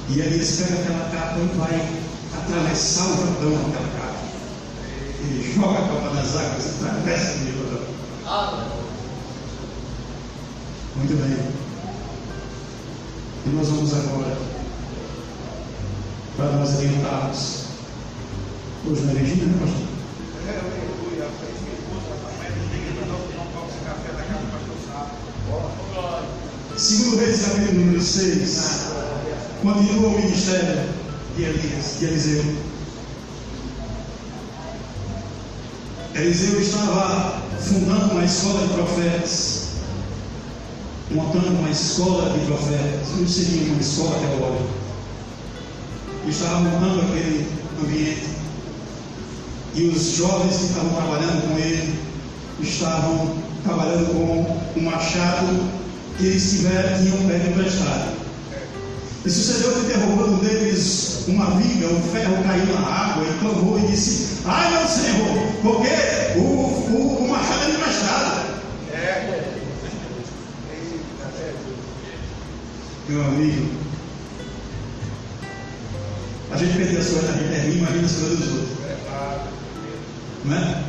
E 0.08 0.22
aí 0.22 0.34
eles 0.34 0.56
pegam 0.56 0.78
aquela 0.82 1.10
capa 1.10 1.38
e 1.40 1.58
vai 1.58 1.76
atravessar 2.38 3.06
o 3.06 3.16
Jordão 3.16 3.56
aquela 3.68 3.88
capa. 3.88 4.20
Ele 5.20 5.52
joga 5.52 5.78
a 5.78 5.88
capa 5.88 6.14
das 6.14 6.36
águas 6.36 6.64
e 6.64 6.68
atravessa 6.84 7.32
o 7.32 7.38
Jordão. 7.52 7.82
Muito 10.96 11.14
bem. 11.16 11.36
E 13.46 13.48
nós 13.50 13.68
vamos 13.68 13.94
agora 13.94 14.38
para 16.36 16.52
nós 16.52 16.74
adiantarmos. 16.74 17.66
Hoje 18.86 19.02
é 19.02 19.12
Regina, 19.18 19.46
né, 19.46 19.58
pastor? 19.60 19.86
Pode 23.54 23.76
café 23.84 24.12
da 24.12 24.22
casa. 24.22 24.46
Segundo 26.76 27.16
Reis, 27.16 27.42
capítulo 27.42 27.80
número 27.80 28.02
6, 28.02 28.95
continua 29.66 30.10
o 30.10 30.20
ministério 30.20 30.88
de 31.36 31.42
Elias, 31.42 31.96
de 31.98 32.04
Eliseu. 32.04 32.44
Eliseu 36.14 36.60
estava 36.60 37.42
fundando 37.60 38.12
uma 38.12 38.24
escola 38.24 38.66
de 38.66 38.74
profetas, 38.74 39.70
montando 41.10 41.48
uma 41.48 41.70
escola 41.70 42.30
de 42.30 42.46
profetas, 42.46 43.08
não 43.18 43.26
seria 43.26 43.72
uma 43.72 43.80
escola 43.80 44.16
teológica. 44.20 44.86
Estava 46.28 46.60
montando 46.60 47.02
aquele 47.02 47.48
ambiente. 47.82 48.26
E 49.74 49.88
os 49.88 50.16
jovens 50.16 50.56
que 50.56 50.64
estavam 50.66 50.90
trabalhando 50.90 51.48
com 51.48 51.58
ele 51.58 51.98
estavam 52.60 53.36
trabalhando 53.64 54.06
com 54.12 54.78
o 54.78 54.82
machado 54.82 55.70
que 56.16 56.26
eles 56.26 56.50
tiveram, 56.50 57.02
tinham 57.02 57.28
pego 57.28 57.50
emprestado. 57.50 58.25
E 59.26 59.30
sucedeu 59.30 59.72
que 59.72 59.86
derrubando 59.88 60.36
deles 60.36 61.24
uma 61.26 61.50
viga, 61.56 61.88
um 61.88 62.00
ferro 62.12 62.44
caiu 62.44 62.64
na 62.66 62.86
água, 62.86 63.26
e 63.26 63.38
clamou 63.40 63.76
e 63.76 63.88
disse: 63.88 64.42
Ai 64.44 64.70
meu 64.70 64.88
Senhor, 64.88 65.52
porque 65.62 66.38
o, 66.38 66.42
o, 66.42 67.24
o 67.24 67.28
machado 67.28 67.64
é 67.64 67.70
emprestado. 67.70 68.60
É. 68.92 69.50
Meu 73.08 73.24
amigo, 73.24 73.68
a 76.52 76.56
gente 76.56 76.76
perder 76.76 76.98
as 76.98 77.06
coisas 77.08 77.24
da 77.28 77.32
gente 77.32 77.52
é 77.52 77.62
ruim, 77.62 77.78
imagina 77.78 78.06
as 78.06 78.12
coisas 78.12 78.38
dos 78.38 78.48
outros. 78.48 78.78
Não 80.44 80.56
é? 80.56 80.84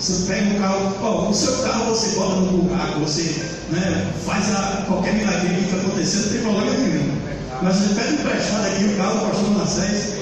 Você 0.00 0.32
pega 0.32 0.50
um 0.50 0.58
carro, 0.58 1.30
o 1.30 1.32
seu 1.34 1.58
carro 1.58 1.84
você 1.94 2.16
bota 2.16 2.40
no 2.40 2.62
buraco, 2.62 2.98
você 2.98 3.22
né, 3.70 4.12
faz 4.26 4.52
a, 4.52 4.84
qualquer 4.88 5.14
milagre 5.14 5.54
que 5.54 5.60
está 5.60 5.76
acontecendo, 5.76 6.24
não 6.24 6.32
tem 6.32 6.40
problema 6.40 6.76
nenhum. 6.76 7.21
Mas 7.62 7.76
você 7.76 7.94
pega 7.94 8.10
emprestado 8.10 8.66
aqui 8.66 8.84
o 8.84 8.96
carro 8.96 9.20
do 9.20 9.26
pastor 9.26 9.50
Manassés, 9.50 10.14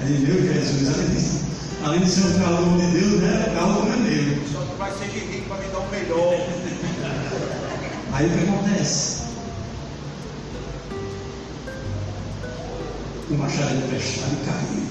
aí 0.00 0.18
meu 0.18 0.42
Jesus, 0.42 1.44
além 1.84 2.00
de 2.00 2.10
ser 2.10 2.26
um 2.26 2.38
carro 2.40 2.80
de 2.80 2.86
Deus, 2.98 3.20
né, 3.20 3.46
o 3.48 3.54
carro 3.54 3.82
também 3.82 3.94
é 3.94 4.22
meu. 4.22 4.48
Só 4.52 4.58
tu 4.60 4.76
vai 4.76 4.90
ser 4.90 5.04
rico 5.04 5.48
para 5.48 5.58
me 5.58 5.68
dar 5.70 5.78
um 5.78 5.88
melhor. 5.88 6.34
Aí 8.12 8.26
o 8.26 8.30
que 8.30 8.44
acontece? 8.44 9.22
O 13.30 13.34
machado 13.34 13.74
emprestado 13.76 14.36
caiu. 14.44 14.82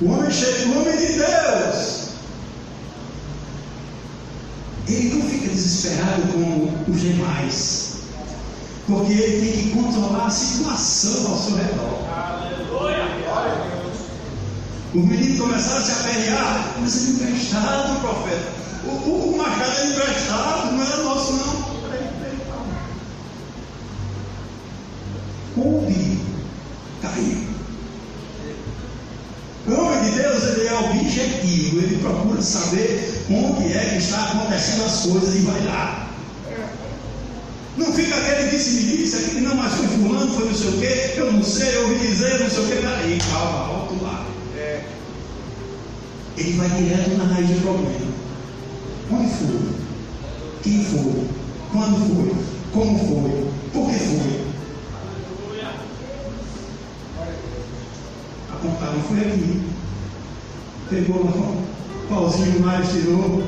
O 0.00 0.10
homem 0.10 0.30
chega, 0.30 0.68
o 0.68 0.80
homem 0.80 0.96
de 0.96 1.12
Deus. 1.18 2.08
Ele 4.88 5.14
não 5.14 5.28
fica 5.28 5.48
desesperado 5.48 6.22
com 6.32 6.90
os 6.90 7.00
demais. 7.00 7.83
Porque 8.86 9.12
ele 9.12 9.52
tem 9.52 9.62
que 9.62 9.70
controlar 9.70 10.26
a 10.26 10.30
situação 10.30 11.32
ao 11.32 11.38
seu 11.38 11.56
redor. 11.56 12.04
Os 14.94 15.04
meninos 15.04 15.40
começaram 15.40 15.78
a 15.78 15.80
se 15.80 15.92
aperrear, 15.92 16.74
mas 16.80 16.96
é 16.96 17.10
emprestado, 17.10 18.00
profeta. 18.00 18.52
O, 18.84 18.90
o, 18.90 19.34
o 19.34 19.38
machado 19.38 19.80
é 19.80 19.86
emprestado, 19.86 20.72
não 20.72 20.82
é 20.82 20.96
nosso 21.02 21.32
não. 21.32 21.74
Coube, 25.54 26.20
caiu. 27.00 27.44
O 29.66 29.72
homem 29.72 30.02
de 30.04 30.10
Deus 30.18 30.42
ele 30.42 30.68
é 30.68 30.74
objetivo, 30.74 31.78
ele 31.78 31.98
procura 32.02 32.42
saber 32.42 33.24
onde 33.30 33.72
é 33.72 33.84
que 33.90 33.96
está 33.96 34.24
acontecendo 34.24 34.84
as 34.84 35.00
coisas 35.00 35.34
e 35.34 35.38
vai 35.38 35.64
lá. 35.64 36.10
Não 37.76 37.92
fica 37.92 38.14
aquele 38.14 38.33
disse 38.54 38.70
me 38.70 38.96
disse, 38.96 39.16
aquele 39.16 39.40
não, 39.40 39.56
mas 39.56 39.74
foi 39.74 39.86
fulano, 39.88 40.32
foi 40.32 40.46
não 40.46 40.54
sei 40.54 40.68
o 40.68 40.78
quê, 40.78 41.14
eu 41.16 41.32
não 41.32 41.42
sei, 41.42 41.76
eu 41.76 41.82
ouvi 41.82 42.06
dizer, 42.06 42.38
não 42.40 42.50
sei 42.50 42.64
o 42.64 42.66
quê, 42.68 42.74
peraí, 42.76 43.18
calma, 43.18 43.66
volta 43.66 44.04
lá. 44.04 44.26
É. 44.56 44.84
Ele 46.36 46.52
vai 46.52 46.68
direto 46.68 47.16
na 47.16 47.24
raiz 47.24 47.48
do 47.48 47.60
problema. 47.62 48.14
Onde 49.10 49.34
foi? 49.34 49.74
Quem 50.62 50.84
foi? 50.84 51.28
Quando 51.72 51.96
foi? 52.06 52.34
Como 52.72 52.98
foi? 52.98 53.50
Por 53.72 53.90
que 53.90 53.98
foi? 53.98 54.44
Apontaram, 58.52 59.02
foi 59.02 59.18
aqui. 59.18 59.62
Pegou 60.90 61.16
o 61.16 61.66
pauzinho 62.08 62.60
mais, 62.60 62.88
tirou, 62.88 63.42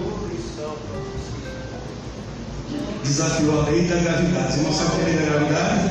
desafiou 3.06 3.60
a 3.60 3.64
lei 3.70 3.86
da 3.86 3.96
gravidade. 3.96 4.52
Você 4.52 4.60
não 4.62 4.72
sabe 4.72 5.02
a 5.02 5.04
lei 5.04 5.14
da 5.16 5.22
gravidade? 5.22 5.90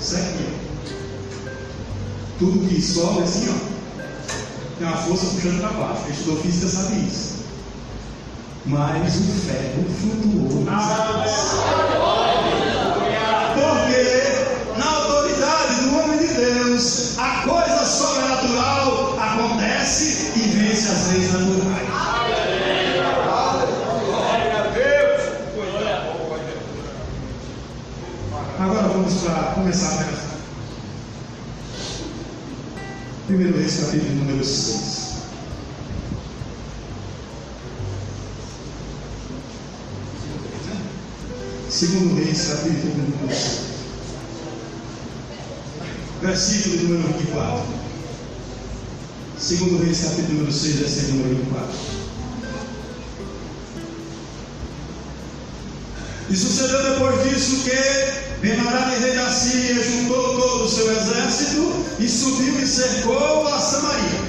Isso 0.00 0.16
aqui. 0.16 0.48
Tudo 2.38 2.68
que 2.68 2.80
sobe 2.80 3.22
assim, 3.22 3.48
ó 3.50 3.78
tem 4.78 4.86
uma 4.86 4.96
força 4.96 5.26
puxando 5.26 5.60
para 5.60 5.70
baixo. 5.70 6.02
Quem 6.04 6.12
estudou 6.12 6.40
física 6.40 6.68
sabe 6.68 7.06
isso. 7.06 7.38
Mas 8.64 9.16
o 9.16 9.22
ferro 9.46 9.84
flutuou 10.00 10.64
nas 10.64 10.84
Capítulo 33.68 34.14
número 34.14 34.42
6. 34.42 35.08
Segundo 41.68 42.14
Reis, 42.14 42.46
capítulo 42.48 42.94
número 42.94 43.28
6. 43.28 43.60
Versículo 46.22 46.82
número 46.82 47.08
24. 47.12 47.64
Segundo 49.38 49.84
Reis, 49.84 50.00
capítulo 50.00 50.32
número 50.32 50.52
6, 50.52 50.76
versículo 50.76 51.16
número 51.18 51.36
24. 51.36 51.98
E 56.30 56.36
sucedeu 56.36 56.94
depois 56.94 57.22
disso 57.24 57.64
que 57.64 58.27
Benará, 58.40 58.90
rei 58.90 59.14
da 59.16 59.30
Síria, 59.32 59.82
juntou 59.82 60.40
todo 60.40 60.64
o 60.64 60.68
seu 60.68 60.90
exército 60.92 61.84
e 61.98 62.08
subiu 62.08 62.60
e 62.60 62.66
cercou 62.66 63.48
a 63.48 63.58
Samaria. 63.58 64.20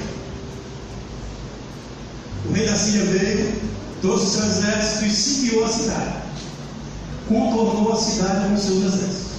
O 2.48 2.52
rei 2.52 2.66
da 2.66 2.76
Síria 2.76 3.04
veio, 3.04 3.60
trouxe 4.00 4.26
o 4.26 4.30
seu 4.30 4.46
exército 4.46 5.04
e 5.04 5.10
sitiou 5.10 5.64
a 5.64 5.68
cidade. 5.68 6.14
Contornou 7.28 7.92
a 7.92 7.96
cidade 7.96 8.48
com 8.48 8.56
seus 8.56 8.84
exércitos. 8.84 9.30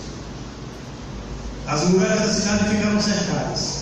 As 1.68 1.84
muralhas 1.90 2.22
da 2.22 2.34
cidade 2.34 2.70
ficaram 2.70 3.02
cercadas. 3.02 3.82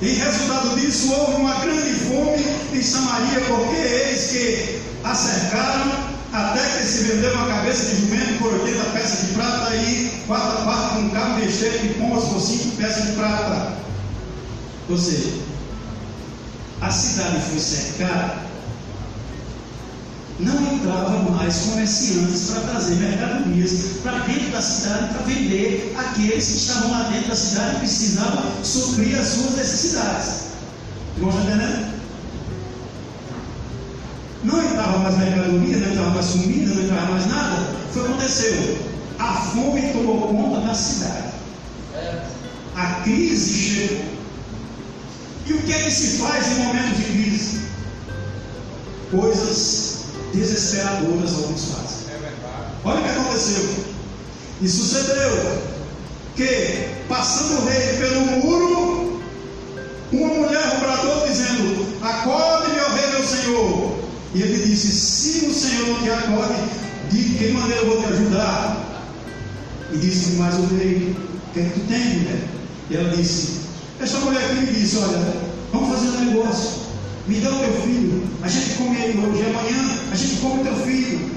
Em 0.00 0.14
resultado 0.14 0.80
disso, 0.80 1.12
houve 1.12 1.36
uma 1.36 1.54
grande 1.54 1.90
fome 2.00 2.44
em 2.72 2.82
Samaria, 2.82 3.40
porque 3.46 3.76
eis 3.76 4.30
que 4.30 4.80
a 5.04 5.14
cercaram 5.14 6.05
até 6.36 6.60
que 6.68 6.86
se 6.86 7.04
vendeu 7.04 7.32
uma 7.32 7.46
cabeça 7.46 7.86
de 7.86 8.02
jumento 8.02 8.38
por 8.38 8.52
80 8.52 8.84
peças 8.90 9.28
de 9.28 9.34
prata 9.34 9.74
e 9.74 10.22
quarta 10.26 10.64
parte 10.64 10.96
com 10.96 11.08
carro 11.08 11.42
esteira 11.42 11.78
de 11.78 11.94
pombas 11.94 12.24
por 12.24 12.40
5 12.40 12.76
peças 12.76 13.06
de 13.06 13.12
prata. 13.12 13.72
Ou 14.90 14.98
seja, 14.98 15.32
a 16.82 16.90
cidade 16.90 17.40
foi 17.40 17.58
cercada, 17.58 18.34
não 20.38 20.74
entravam 20.74 21.22
mais 21.30 21.56
comerciantes 21.56 22.50
para 22.50 22.60
trazer 22.60 22.96
mercadorias 22.96 23.72
para 24.02 24.18
dentro 24.18 24.50
da 24.50 24.60
cidade 24.60 25.14
para 25.14 25.22
vender 25.22 25.94
aqueles 25.96 26.44
que 26.44 26.56
estavam 26.58 26.90
lá 26.90 27.04
dentro 27.04 27.30
da 27.30 27.36
cidade 27.36 27.76
e 27.76 27.78
precisavam 27.78 28.62
suprir 28.62 29.18
as 29.18 29.28
suas 29.28 29.56
necessidades. 29.56 30.28
Irmão, 31.16 31.30
está 31.30 31.50
entendendo? 31.50 31.95
Não 34.46 34.64
entrava 34.64 34.98
mais 35.00 35.18
mercadoria, 35.18 35.76
não 35.78 35.92
entrava 35.92 36.10
mais 36.10 36.26
comida, 36.26 36.72
não 36.72 36.84
entrava 36.84 37.12
mais 37.12 37.26
nada. 37.26 37.62
O 37.62 37.92
que 37.92 37.98
aconteceu? 37.98 38.78
A 39.18 39.32
fome 39.34 39.92
tomou 39.92 40.28
conta 40.28 40.60
da 40.60 40.72
cidade. 40.72 41.32
A 42.76 42.86
crise 43.02 43.52
chegou. 43.52 44.04
E 45.46 45.52
o 45.52 45.62
que 45.62 45.72
é 45.72 45.82
que 45.82 45.90
se 45.90 46.18
faz 46.18 46.46
em 46.46 46.64
momentos 46.64 46.96
de 46.96 47.04
crise? 47.04 47.60
Coisas 49.10 50.04
desesperadoras 50.32 51.34
alguns 51.34 51.64
fazem. 51.64 52.14
É 52.14 52.32
Olha 52.84 53.00
o 53.00 53.02
que 53.02 53.10
aconteceu. 53.10 53.68
E 54.62 54.68
sucedeu 54.68 55.62
que, 56.36 56.88
passando 57.08 57.62
o 57.62 57.66
rei 57.66 57.96
pelo 57.96 58.20
muro, 58.20 59.22
uma 60.12 60.34
mulher 60.34 60.80
bradou 60.80 61.26
dizendo: 61.26 61.98
Acorde, 62.00 62.72
meu 62.74 62.90
rei, 62.90 63.06
meu 63.10 63.26
senhor. 63.26 63.85
E 64.36 64.42
ele 64.42 64.66
disse: 64.66 64.88
Se 64.88 65.46
o 65.46 65.54
senhor 65.54 65.88
não 65.88 66.02
te 66.02 66.10
acorde, 66.10 66.60
de 67.10 67.38
que 67.38 67.52
maneira 67.52 67.80
eu 67.80 67.86
vou 67.86 68.02
te 68.02 68.12
ajudar? 68.12 68.84
E 69.90 69.96
disse 69.96 70.32
mais 70.32 70.54
o 70.56 70.66
rei: 70.76 71.16
O 71.16 71.52
que 71.54 71.60
é 71.60 71.62
que 71.62 71.80
tu 71.80 71.86
tem, 71.88 72.18
mulher? 72.18 72.44
E 72.90 72.96
ela 72.96 73.16
disse: 73.16 73.60
Esta 73.98 74.18
mulher 74.18 74.44
aqui 74.44 74.60
me 74.60 74.72
disse: 74.74 74.98
Olha, 74.98 75.36
vamos 75.72 75.88
fazer 75.88 76.08
um 76.08 76.24
negócio. 76.26 76.70
Me 77.26 77.40
dá 77.40 77.48
o 77.48 77.58
teu 77.60 77.72
filho. 77.80 78.22
A 78.42 78.48
gente 78.48 78.74
come 78.76 79.00
ele 79.00 79.18
hoje. 79.26 79.42
Amanhã 79.42 79.98
a 80.12 80.14
gente 80.14 80.36
come 80.42 80.60
o 80.60 80.64
teu 80.64 80.76
filho. 80.84 81.30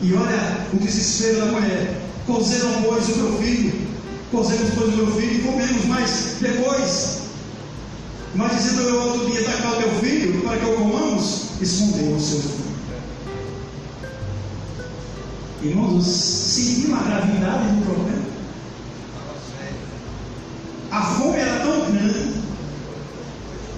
E 0.00 0.14
olha 0.14 0.66
o 0.72 0.76
desespero 0.78 1.40
da 1.40 1.46
mulher. 1.52 2.00
Cozeram, 2.26 2.82
pois, 2.82 3.08
o 3.10 3.12
teu 3.12 3.38
filho. 3.42 3.88
Cozemos, 4.32 4.70
pois, 4.74 4.94
o 4.94 4.96
meu 4.96 5.14
filho 5.14 5.34
e 5.34 5.42
comemos. 5.42 5.84
Mas 5.84 6.36
depois, 6.40 7.18
mas 8.34 8.52
dizendo 8.52 8.88
eu 8.88 9.02
outro 9.02 9.30
dia, 9.30 9.42
dá 9.42 9.70
o 9.70 9.76
teu 9.76 9.90
filho, 10.00 10.40
para 10.40 10.56
que 10.56 10.64
eu 10.64 10.72
comamos, 10.74 11.47
escondeu 11.64 12.16
o 12.16 12.20
seu 12.20 12.40
filho. 12.40 12.78
Irmãos, 15.62 16.06
sentiram 16.06 16.96
a 16.96 17.02
gravidade 17.02 17.74
do 17.74 17.84
problema. 17.84 18.28
A 20.90 21.02
fome 21.02 21.36
era 21.36 21.60
tão 21.60 21.92
grande 21.92 22.34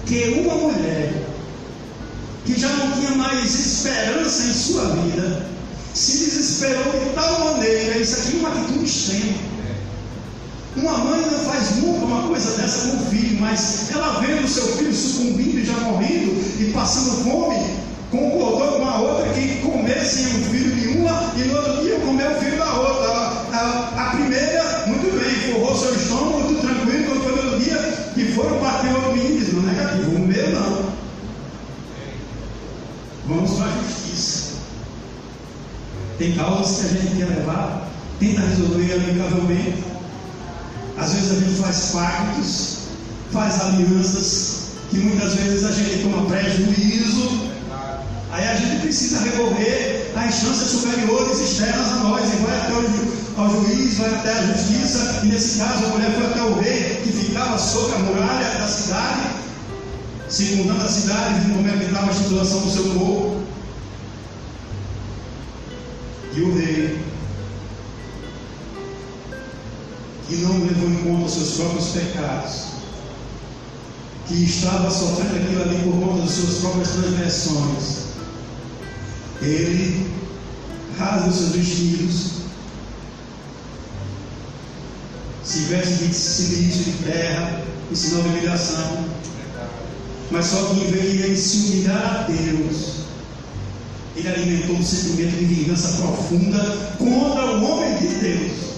que 0.05 0.43
uma 0.45 0.55
mulher 0.55 1.31
que 2.45 2.59
já 2.59 2.69
não 2.69 2.91
tinha 2.93 3.11
mais 3.11 3.53
esperança 3.53 4.43
em 4.43 4.53
sua 4.53 4.85
vida, 4.95 5.45
se 5.93 6.17
desesperou 6.25 6.99
de 6.99 7.13
tal 7.13 7.53
maneira, 7.53 7.97
isso 7.97 8.19
aqui 8.19 8.37
é 8.37 8.39
uma 8.39 8.49
atitude 8.49 8.85
extrema. 8.85 9.50
Uma 10.75 10.97
mãe 10.99 11.19
não 11.19 11.39
faz 11.39 11.77
nunca 11.77 12.05
uma 12.05 12.27
coisa 12.29 12.55
dessa 12.57 12.91
com 12.91 12.97
o 12.97 13.05
filho, 13.07 13.41
mas 13.41 13.91
ela 13.91 14.21
vendo 14.21 14.45
o 14.45 14.47
seu 14.47 14.67
filho 14.77 14.93
sucumbindo 14.93 15.59
e 15.59 15.65
já 15.65 15.73
morrendo 15.73 16.31
e 16.61 16.71
passando 16.71 17.25
fome, 17.25 17.57
concordou 18.09 18.79
com 18.79 18.87
a 18.87 18.97
outra 18.99 19.33
que 19.33 19.59
comessem 19.59 20.27
um 20.27 20.43
filho 20.45 20.73
de 20.73 20.97
uma 20.97 21.33
e 21.35 21.43
no 21.43 21.57
outro 21.57 21.83
dia 21.83 21.99
comer 21.99 22.31
o 22.31 22.39
filho 22.39 22.57
da 22.57 22.73
outra. 22.73 23.11
A, 23.51 24.11
primeira, 24.15 24.85
muito 24.87 25.11
bem, 25.19 25.53
forrou 25.53 25.77
seu 25.77 25.93
estômago, 25.93 26.47
tudo 26.47 26.61
tranquilo, 26.61 27.05
quando 27.05 27.23
foi 27.23 27.35
no 27.35 27.43
outro 27.43 27.59
dia, 27.59 27.77
que 28.13 28.31
foram 28.31 28.59
bater 28.59 28.95
outro 28.95 29.13
menino, 29.13 29.53
não, 29.53 29.63
negativo, 29.63 30.15
o 30.15 30.19
meu 30.19 30.49
não. 30.51 30.91
Vamos 33.27 33.51
para 33.57 33.65
a 33.65 33.83
justiça. 33.83 34.53
Tem 36.17 36.33
causas 36.33 36.77
que 36.77 36.85
a 36.85 36.99
gente 36.99 37.17
quer 37.17 37.25
levar, 37.25 37.89
tenta 38.19 38.41
resolver 38.41 38.93
amigavelmente. 38.93 39.90
Às 41.01 41.13
vezes 41.13 41.31
a 41.31 41.35
gente 41.39 41.59
faz 41.59 41.77
pactos, 41.93 42.77
faz 43.31 43.59
alianças, 43.59 44.73
que 44.91 44.97
muitas 44.99 45.33
vezes 45.33 45.65
a 45.65 45.71
gente 45.71 46.03
toma 46.03 46.27
prejuízo. 46.27 47.49
Aí 48.31 48.47
a 48.47 48.55
gente 48.55 48.81
precisa 48.81 49.19
recorrer 49.21 50.11
a 50.15 50.27
instâncias 50.27 50.69
superiores 50.69 51.39
externas 51.39 51.91
a 51.91 51.95
nós, 51.95 52.31
e 52.31 52.35
vai 52.37 52.55
até 52.55 52.73
o, 52.73 53.41
ao 53.41 53.49
juiz, 53.49 53.97
vai 53.97 54.13
até 54.13 54.31
a 54.31 54.43
justiça, 54.43 55.21
e 55.23 55.25
nesse 55.25 55.57
caso 55.57 55.85
a 55.85 55.87
mulher 55.87 56.11
foi 56.11 56.25
até 56.27 56.41
o 56.43 56.59
rei 56.59 57.01
que 57.03 57.11
ficava 57.11 57.57
sobre 57.57 57.95
a 57.95 57.99
muralha 57.99 58.59
da 58.59 58.67
cidade, 58.67 59.21
circundando 60.29 60.83
a 60.83 60.87
cidade, 60.87 61.47
no 61.47 61.55
momento 61.55 61.79
que 61.79 61.85
estava 61.85 62.11
a 62.11 62.13
situação 62.13 62.59
do 62.59 62.69
seu 62.69 62.83
povo. 62.83 63.43
E 66.35 66.41
o 66.41 66.55
rei, 66.55 67.10
que 70.31 70.37
não 70.37 70.59
levou 70.59 70.89
em 70.89 70.95
conta 71.03 71.25
os 71.25 71.33
seus 71.33 71.55
próprios 71.55 71.87
pecados, 71.89 72.67
que 74.27 74.45
estava 74.45 74.89
sofrendo 74.89 75.35
aquilo 75.35 75.61
ali 75.61 75.83
por 75.83 75.99
conta 75.99 76.21
das 76.21 76.31
suas 76.31 76.59
próprias 76.59 76.87
transgressões, 76.87 77.83
ele 79.41 80.09
rasga 80.97 81.29
os 81.29 81.35
seus 81.35 81.49
vestidos, 81.49 82.31
se 85.43 85.59
veste 85.65 86.05
de 86.05 86.13
silício 86.13 86.83
de 86.85 86.91
terra, 87.03 87.63
em 87.91 87.95
sinal 87.95 88.23
de 88.23 88.29
humilhação, 88.29 89.05
mas 90.31 90.45
só 90.45 90.63
que 90.67 90.79
em 90.79 90.91
vez 90.91 91.11
de 91.11 91.23
ele 91.23 91.37
se 91.37 91.57
humilhar 91.57 92.05
a 92.05 92.31
Deus, 92.31 93.01
ele 94.15 94.29
alimentou 94.29 94.77
um 94.77 94.83
sentimento 94.83 95.35
de 95.39 95.45
vingança 95.45 95.89
profunda 95.97 96.95
contra 96.97 97.57
o 97.57 97.63
homem 97.65 97.97
de 97.97 98.07
Deus. 98.07 98.70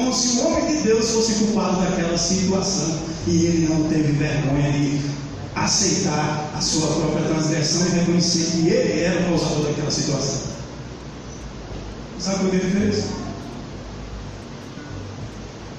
Como 0.00 0.14
se 0.14 0.38
o 0.38 0.46
homem 0.46 0.76
de 0.76 0.82
Deus 0.82 1.10
fosse 1.10 1.34
culpado 1.34 1.82
daquela 1.82 2.16
situação. 2.16 2.98
E 3.26 3.44
ele 3.44 3.68
não 3.68 3.86
teve 3.90 4.12
vergonha 4.12 4.72
de 4.72 4.98
aceitar 5.54 6.50
a 6.56 6.60
sua 6.62 6.86
própria 6.86 7.28
transgressão 7.28 7.86
e 7.86 7.90
reconhecer 7.90 8.50
que 8.50 8.68
ele 8.68 9.00
era 9.00 9.20
o 9.20 9.24
causador 9.24 9.66
daquela 9.66 9.90
situação. 9.90 10.40
Sabe 12.18 12.46
o 12.46 12.48
que 12.48 12.56
ele 12.56 12.80
fez? 12.80 13.04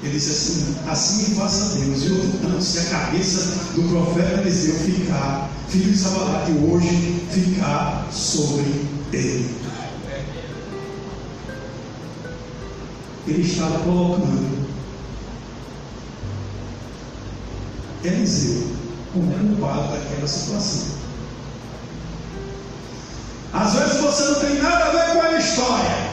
Ele 0.04 0.12
disse 0.12 0.30
assim: 0.30 0.76
assim 0.88 1.36
faça 1.36 1.80
Deus. 1.80 2.04
E 2.04 2.10
portanto, 2.10 2.62
se 2.62 2.78
a 2.78 2.84
cabeça 2.84 3.42
do 3.74 3.90
profeta 3.90 4.42
Eliseu 4.42 4.76
ficar, 4.76 5.50
filho 5.68 5.92
de 5.92 5.98
Sabalate, 5.98 6.52
hoje 6.52 7.26
ficar 7.32 8.08
sobre 8.12 8.86
ele. 9.12 9.61
Ele 13.28 13.42
estava 13.44 13.80
colocando 13.80 14.72
Eliseu 18.04 18.68
como 19.14 19.32
culpado 19.32 19.92
daquela 19.94 20.28
situação. 20.28 21.02
Às 23.54 23.74
vezes 23.74 23.98
você 23.98 24.24
não 24.24 24.36
tem 24.36 24.62
nada 24.62 24.86
a 24.86 24.92
ver 24.92 25.14
com 25.14 25.22
a 25.22 25.38
história, 25.38 26.12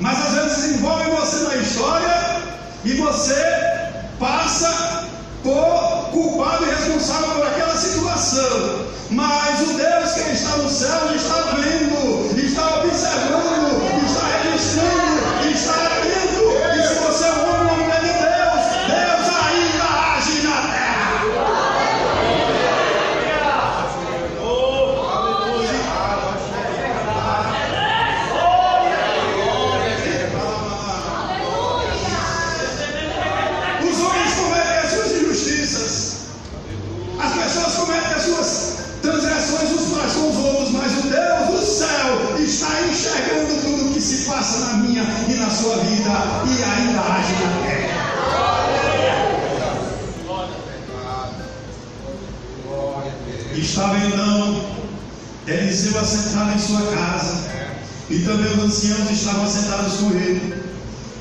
mas 0.00 0.18
às 0.18 0.32
vezes 0.34 0.76
envolve 0.76 1.10
você 1.10 1.36
na 1.44 1.56
história 1.56 2.42
e 2.84 2.92
você 2.94 3.34
passa 4.18 5.08
por 5.42 6.10
culpado 6.10 6.64
e 6.64 6.70
responsável 6.70 7.30
por 7.30 7.46
aquela 7.46 7.76
situação. 7.76 8.86
Mas 9.10 9.60
o 9.60 9.74
Deus 9.74 10.12
que 10.12 10.32
está 10.32 10.56
no 10.56 10.70
céu 10.70 11.14
está 11.14 11.56
vendo, 11.56 12.09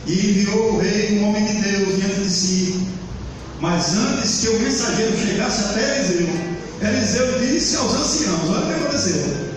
E 0.09 0.31
enviou 0.31 0.73
o 0.73 0.79
rei 0.79 1.19
um 1.19 1.29
homem 1.29 1.45
de 1.45 1.53
Deus 1.61 1.97
diante 1.97 2.21
de 2.21 2.29
si. 2.31 2.87
Mas 3.61 3.93
antes 3.93 4.39
que 4.39 4.47
o 4.49 4.59
mensageiro 4.59 5.15
chegasse 5.15 5.65
até 5.65 5.99
Eliseu, 5.99 6.27
Eliseu 6.81 7.39
disse 7.39 7.75
aos 7.75 7.93
anciãos: 7.93 8.49
Olha 8.49 8.59
o 8.59 8.65
que 8.65 8.73
aconteceu. 8.73 9.49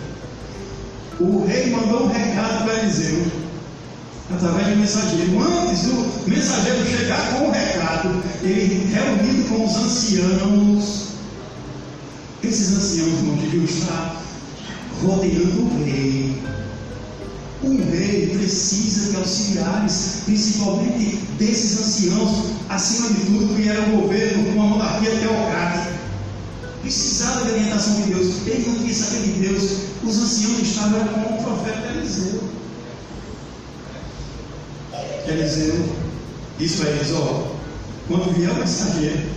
O 1.20 1.46
rei 1.46 1.70
mandou 1.70 2.04
um 2.04 2.08
recado 2.08 2.64
para 2.64 2.82
Eliseu, 2.82 3.26
através 4.30 4.76
um 4.76 4.80
mensageiro. 4.80 5.40
Antes 5.40 5.84
do 5.84 6.28
mensageiro 6.28 6.86
chegar 6.86 7.32
com 7.32 7.48
o 7.48 7.50
recado, 7.50 8.22
ele 8.42 8.92
reunido 8.92 9.48
com 9.48 9.64
os 9.64 9.74
anciãos. 9.74 11.12
Esses 12.44 12.76
anciãos 12.76 13.22
não 13.22 13.36
deviam 13.36 13.64
estar 13.64 14.22
rodeando 15.00 15.62
o 15.62 15.84
rei. 15.84 16.11
Um 17.64 17.76
rei 17.90 18.36
precisa 18.36 19.10
de 19.10 19.16
auxiliares, 19.16 20.22
principalmente 20.24 21.16
desses 21.38 21.78
anciãos, 21.78 22.46
acima 22.68 23.10
de 23.10 23.26
tudo, 23.26 23.54
que 23.54 23.68
era 23.68 23.82
um 23.82 24.00
governo, 24.00 24.48
uma 24.48 24.66
monarquia 24.66 25.10
teocrática. 25.10 25.92
Precisava 26.82 27.44
de 27.44 27.52
orientação 27.52 28.02
de 28.02 28.14
Deus. 28.14 28.46
Ele 28.46 28.66
não 28.66 28.78
queria 28.78 28.94
saber 28.94 29.22
de 29.22 29.32
Deus. 29.48 29.70
Os 30.02 30.18
anciãos 30.18 30.62
estavam 30.62 31.06
com 31.06 31.20
o 31.20 31.42
profeta 31.44 31.92
Eliseu. 31.94 32.42
Eliseu 35.28 35.88
disse 36.58 36.78
para 36.78 36.90
eles: 36.90 37.12
Ó, 37.12 37.52
quando 38.08 38.34
vier 38.34 38.50
o 38.50 38.56
mensageiro, 38.56 39.30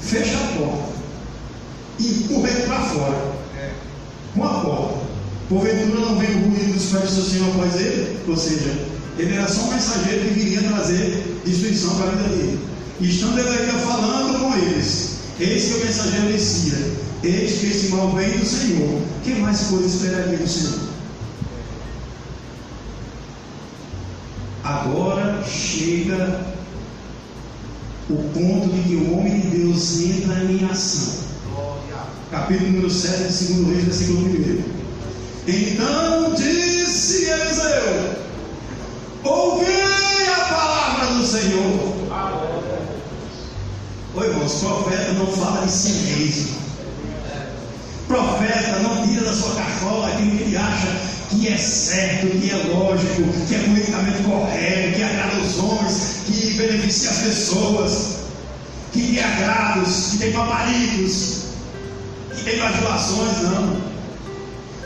fecha 0.00 0.38
a 0.38 0.58
porta 0.58 0.92
e 1.98 2.06
empurra 2.06 2.48
ele 2.48 2.62
para 2.62 2.80
fora. 2.80 3.32
Com 4.34 4.44
a 4.44 4.60
porta. 4.60 5.01
Porventura 5.52 6.00
não 6.00 6.18
vem 6.18 6.30
o 6.30 6.48
ruído 6.48 6.72
dos 6.72 6.86
pés 6.86 7.14
do 7.14 7.22
Senhor 7.22 7.50
após 7.50 7.78
ele? 7.78 8.18
Ou 8.26 8.34
seja, 8.34 8.74
ele 9.18 9.34
era 9.34 9.46
só 9.46 9.64
um 9.64 9.74
mensageiro 9.74 10.28
que 10.28 10.40
viria 10.40 10.62
trazer 10.62 11.40
destruição 11.44 11.94
para 11.96 12.06
a 12.06 12.10
vida 12.12 12.28
dele. 12.30 12.58
E 12.98 13.10
estando 13.10 13.38
ele 13.38 13.48
ainda 13.50 13.72
falando 13.80 14.40
com 14.40 14.56
eles, 14.56 15.16
eis 15.38 15.64
que 15.64 15.74
o 15.74 15.84
mensageiro 15.84 16.26
descia, 16.28 16.78
eis 17.22 17.58
que 17.58 17.66
esse 17.66 17.88
mal 17.88 18.12
vem 18.12 18.30
do 18.30 18.46
Senhor. 18.46 19.02
Que 19.22 19.34
mais 19.34 19.60
coisa 19.64 19.86
esperaria 19.86 20.38
do 20.38 20.48
Senhor? 20.48 20.88
Agora 24.64 25.44
chega 25.44 26.46
o 28.08 28.16
ponto 28.16 28.74
de 28.74 28.82
que 28.88 28.94
o 28.96 29.18
homem 29.18 29.38
de 29.38 29.48
Deus 29.48 30.00
entra 30.00 30.44
em 30.44 30.64
ação. 30.64 31.12
Capítulo 32.30 32.70
número 32.70 32.90
7, 32.90 33.30
segundo 33.30 33.70
Reis, 33.70 33.84
versículo 33.84 34.20
1. 34.20 34.81
Então 35.46 36.34
disse 36.36 37.24
Eliseu: 37.24 38.14
Ouvi 39.24 39.66
a 40.30 40.44
palavra 40.44 41.14
do 41.14 41.26
Senhor. 41.26 41.92
Oi, 44.14 44.26
irmãos, 44.28 44.54
profeta 44.54 45.12
não 45.14 45.26
fala 45.26 45.66
de 45.66 45.72
si 45.72 45.88
mesmo. 45.88 46.62
Profeta 48.06 48.78
não 48.84 49.04
tira 49.04 49.24
da 49.24 49.32
sua 49.34 49.54
cartola 49.56 50.08
aquilo 50.08 50.36
que 50.36 50.42
ele 50.44 50.56
acha 50.56 51.12
que 51.30 51.48
é 51.48 51.56
certo, 51.56 52.26
que 52.38 52.50
é 52.50 52.56
lógico, 52.72 53.22
que 53.48 53.54
é 53.54 53.58
politicamente 53.58 54.22
correto, 54.22 54.96
que 54.96 55.02
agrada 55.02 55.40
os 55.40 55.58
homens, 55.58 56.16
que 56.26 56.54
beneficia 56.54 57.10
as 57.10 57.18
pessoas, 57.18 58.16
que 58.92 59.00
tem 59.00 59.24
agrados, 59.24 60.10
que 60.12 60.18
tem 60.18 60.32
paparitos, 60.32 61.46
que 62.36 62.44
tem 62.44 62.58
bajulações, 62.58 63.42
não. 63.42 63.91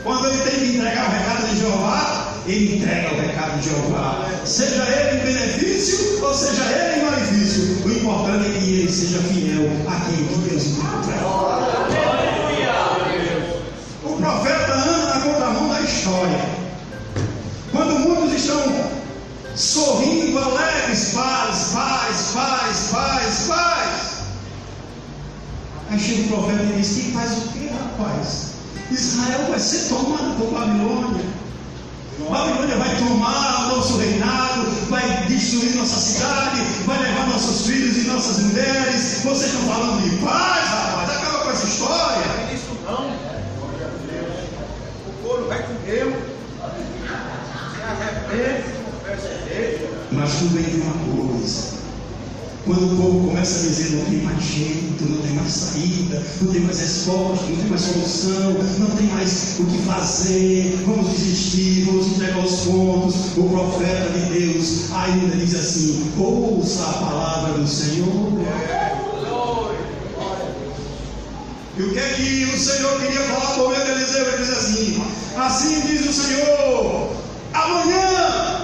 Quando 0.03 0.27
ele 0.27 0.41
tem 0.41 0.59
que 0.59 0.77
entregar 0.77 1.07
o 1.07 1.11
recado 1.11 1.47
de 1.47 1.59
Jeová, 1.59 2.33
ele 2.45 2.77
entrega 2.77 3.13
o 3.13 3.19
recado 3.19 3.59
de 3.59 3.69
Jeová. 3.69 4.29
Seja 4.45 4.83
ele 4.83 5.19
em 5.19 5.25
benefício 5.25 6.23
ou 6.23 6.33
seja 6.33 6.63
ele 6.63 7.01
em 7.01 7.05
malefício. 7.05 7.83
O 7.85 7.91
importante 7.91 8.47
é 8.47 8.59
que 8.59 8.79
ele 8.79 8.91
seja 8.91 9.19
fiel 9.19 9.69
àquilo 9.87 10.27
que 10.27 10.49
Deus 10.49 10.65
encontra. 10.67 11.15
O 14.03 14.17
profeta 14.17 14.73
anda 14.73 15.15
na 15.15 15.21
contramão 15.21 15.69
da 15.69 15.81
história. 15.81 16.39
Quando 17.71 17.99
muitos 17.99 18.33
estão 18.33 18.63
sorrindo, 19.55 20.39
alegres, 20.39 21.11
paz, 21.13 21.71
paz, 21.73 22.31
paz, 22.33 22.89
paz, 22.91 23.45
paz. 23.47 24.17
Aí 25.89 25.99
chega 25.99 26.21
o 26.23 26.27
profeta 26.27 26.63
e 26.63 26.77
diz: 26.77 26.87
Que 26.87 27.11
faz 27.11 27.31
o 27.37 27.41
que, 27.49 27.67
rapaz? 27.67 28.46
Israel 28.91 29.47
vai 29.49 29.59
ser 29.59 29.89
tomado 29.89 30.37
por 30.37 30.51
Babilônia. 30.51 31.25
Babilônia 32.29 32.77
vai 32.77 32.95
tomar 32.97 33.65
o 33.65 33.75
nosso 33.75 33.97
reinado, 33.97 34.65
vai 34.89 35.25
destruir 35.27 35.75
nossa 35.75 35.99
cidade, 35.99 36.61
vai 36.85 36.99
levar 37.01 37.27
nossos 37.27 37.67
filhos 37.67 37.97
e 37.97 38.07
nossas 38.07 38.39
mulheres. 38.39 39.21
Vocês 39.23 39.53
estão 39.53 39.73
falando 39.73 40.09
de 40.09 40.17
paz, 40.17 40.69
rapaz? 40.69 41.09
Acaba 41.09 41.39
com 41.43 41.51
essa 41.51 41.67
história. 41.67 42.25
Não 42.25 42.47
é 42.47 42.53
isso 42.53 42.77
não. 42.85 43.07
O 45.07 45.13
couro 45.23 45.47
vai 45.47 45.61
comer. 45.63 46.37
Se 47.75 47.81
arrepende, 47.81 48.73
confessa 48.85 49.27
dele. 49.45 49.89
Mas 50.11 50.33
tudo 50.39 50.63
tem 50.63 50.81
uma 50.81 50.93
coisa. 51.27 51.66
Quando 52.67 52.83
o 52.83 52.97
povo 52.97 53.27
começa 53.29 53.59
a 53.59 53.69
dizer 53.69 53.95
não 53.95 54.05
tem 54.07 54.21
mais 54.23 54.43
jeito, 54.43 55.05
não 55.05 55.21
tem 55.21 55.31
mais 55.31 55.53
saída, 55.53 56.21
não 56.41 56.51
tem 56.51 56.61
mais 56.63 56.79
resposta, 56.81 57.45
não 57.45 57.55
tem 57.55 57.69
mais 57.69 57.81
solução, 57.81 58.55
não 58.79 58.89
tem 58.89 59.07
mais 59.07 59.55
o 59.61 59.65
que 59.67 59.77
fazer, 59.83 60.83
vamos 60.85 61.09
desistir, 61.11 61.85
vamos 61.85 62.07
entregar 62.07 62.43
os 62.43 62.59
pontos. 62.65 63.15
O 63.37 63.49
profeta 63.49 64.09
de 64.09 64.37
Deus 64.37 64.91
ainda 64.91 65.37
diz 65.37 65.55
assim: 65.55 66.11
ouça 66.19 66.83
a 66.83 66.93
palavra 66.93 67.53
do 67.53 67.65
Senhor. 67.65 68.33
E 71.77 71.83
o 71.83 71.93
que 71.93 71.99
é 71.99 72.13
que 72.17 72.51
o 72.53 72.59
Senhor 72.59 72.99
queria 72.99 73.21
falar 73.21 73.69
meio 73.69 73.85
de 73.85 73.91
Eliseu? 73.91 74.27
Ele 74.27 74.37
diz 74.39 74.49
assim: 74.49 75.03
Assim 75.37 75.81
diz 75.87 76.05
o 76.05 76.11
Senhor, 76.11 77.15
amanhã 77.53 78.56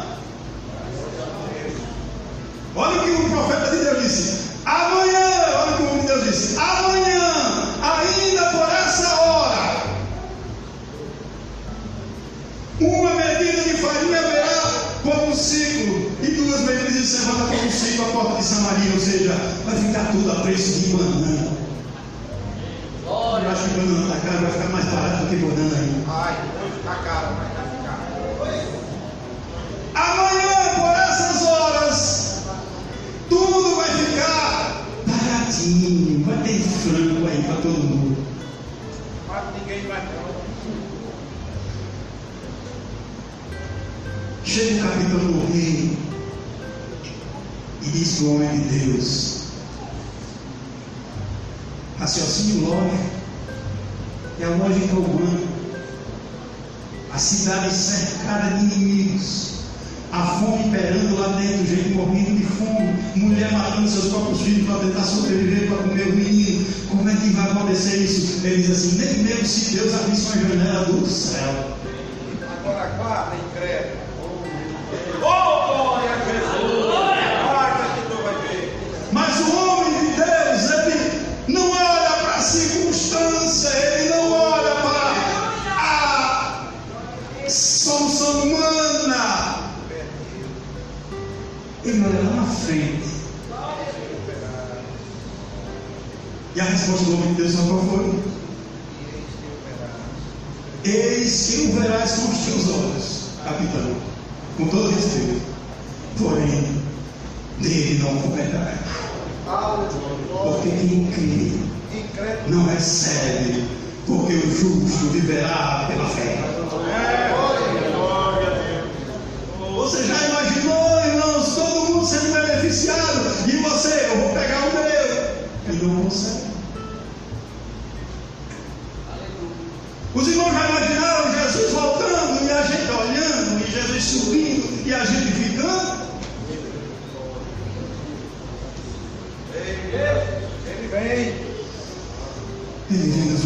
Olha 2.76 3.02
o 3.02 3.04
que 3.04 3.12
o 3.12 3.30
profeta 3.30 3.70
de 3.70 3.84
Deus 3.84 4.04
disse. 4.04 4.40
Amanhã, 4.66 5.20
olha 5.56 5.74
o 5.74 5.78
que 5.78 5.84
o 5.84 5.90
homem 5.90 6.02
de 6.02 6.08
Deus 6.08 6.24
disse. 6.24 6.58
Amanhã, 6.58 7.76
ainda 7.84 8.46
por 8.52 8.70
essa 8.70 9.16
hora, 9.22 9.84
uma 12.82 13.14
medida 13.14 13.62
de 13.62 13.78
farinha 13.78 14.20
haverá 14.20 14.74
por 15.04 15.30
um 15.30 15.36
ciclo, 15.36 16.12
e 16.24 16.28
duas 16.32 16.62
medidas 16.62 16.94
de 16.94 17.06
cevada 17.06 17.46
por 17.46 17.64
um 17.64 17.72
ciclo 17.72 18.06
a 18.06 18.12
porta 18.12 18.38
de 18.38 18.44
Samaria, 18.44 18.94
ou 18.94 19.00
seja, 19.00 19.36
vai 19.66 19.76
ficar 19.76 20.12
tudo 20.12 20.32
a 20.32 20.36
preço 20.36 20.80
de 20.80 20.88
banana. 20.94 21.64
Eu 23.06 23.52
acho 23.52 23.64
que 23.64 23.70
banana 23.72 24.16
está 24.16 24.28
caro, 24.28 24.42
vai 24.42 24.52
ficar 24.52 24.70
mais 24.70 24.86
barato 24.86 25.24
do 25.24 25.30
que 25.30 25.36
banana 25.36 25.78
ainda. 25.78 26.04
Ai, 26.08 26.36
hoje 26.64 26.78
está 26.78 26.96
caro, 26.96 27.28
mas 27.38 27.53
Chega 44.54 44.76
o 44.76 44.88
capitão 44.88 45.18
do 45.18 45.52
rei 45.52 45.98
e 47.82 47.90
diz 47.90 48.18
para 48.18 48.26
o 48.26 48.36
homem 48.36 48.50
de 48.52 48.86
Deus: 48.86 49.46
raciocínio 51.98 52.68
lógico 52.68 53.04
é 54.40 54.46
a 54.46 54.50
lógica 54.50 54.96
humana. 54.96 55.40
A 57.12 57.18
cidade 57.18 57.74
cercada 57.74 58.60
de 58.60 58.76
inimigos, 58.76 59.54
a 60.12 60.24
fome 60.24 60.68
imperando 60.68 61.16
lá 61.16 61.30
dentro, 61.30 61.66
gente 61.66 61.90
morrendo 61.96 62.38
de 62.38 62.46
fome, 62.46 62.94
mulher 63.16 63.52
matando 63.54 63.90
seus 63.90 64.10
próprios 64.10 64.42
filhos 64.42 64.68
para 64.68 64.86
tentar 64.86 65.02
sobreviver 65.02 65.68
para 65.68 65.78
comer 65.78 66.10
o 66.10 66.16
menino. 66.16 66.66
Como 66.90 67.10
é 67.10 67.16
que 67.16 67.30
vai 67.30 67.50
acontecer 67.50 67.98
isso? 67.98 68.46
Ele 68.46 68.62
diz 68.62 68.70
assim: 68.70 68.98
nem 69.00 69.24
mesmo 69.24 69.48
se 69.48 69.78
Deus 69.78 69.96
abrisse 69.96 70.38
uma 70.38 70.48
janela 70.48 70.86
do 70.86 71.08
céu. 71.08 71.76
Agora 72.60 72.90
guarda 72.98 73.53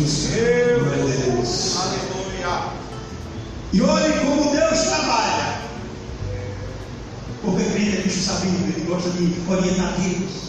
A 0.08 0.10
Deus. 0.10 1.76
Aleluia. 1.76 2.72
E 3.74 3.82
olhe 3.82 4.14
como 4.22 4.56
Deus 4.56 4.82
trabalha. 4.84 5.60
Porque 7.42 7.64
crente 7.66 7.98
é 7.98 8.02
bicho 8.04 8.22
sabido, 8.22 8.74
ele 8.74 8.86
gosta 8.88 9.10
de 9.10 9.36
orientar 9.50 9.96
Deus. 10.00 10.48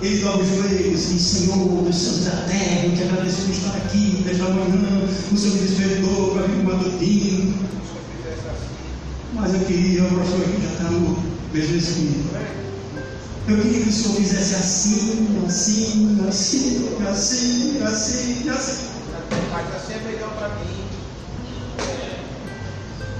Ele 0.00 0.22
dobra 0.22 0.42
os 0.42 0.48
joelhos 0.48 1.10
e 1.10 1.14
diz, 1.14 1.22
Senhor, 1.22 1.82
dos 1.82 1.94
céus 1.94 2.24
da 2.24 2.46
terra, 2.48 2.86
eu 2.86 2.96
te 2.96 3.02
agradeço 3.02 3.42
por 3.42 3.50
estar 3.50 3.76
aqui 3.76 4.22
nesta 4.24 4.44
manhã, 4.44 5.04
o 5.30 5.36
Senhor 5.36 5.56
me 5.56 5.68
despertou 5.68 6.30
para 6.30 6.46
vir 6.46 6.64
matutino. 6.64 7.68
Mas 9.34 9.52
eu 9.52 9.60
queria, 9.60 10.04
o 10.04 10.16
pastor 10.16 10.40
aqui 10.40 10.62
já 10.62 10.72
está 10.72 10.84
no 10.84 11.22
mesmo 11.52 11.76
espírito. 11.76 12.67
Eu 13.48 13.56
queria 13.56 13.82
que 13.82 13.88
o 13.88 13.92
Senhor 13.92 14.16
fizesse 14.16 14.54
assim, 14.56 15.44
assim, 15.46 16.18
assim, 16.28 16.98
assim, 17.08 17.82
assim, 17.82 18.48
assim. 18.50 18.88
Mas 19.50 19.74
assim 19.74 19.94
é 19.94 20.00
melhor 20.04 20.30
para 20.36 20.48
mim. 20.50 20.84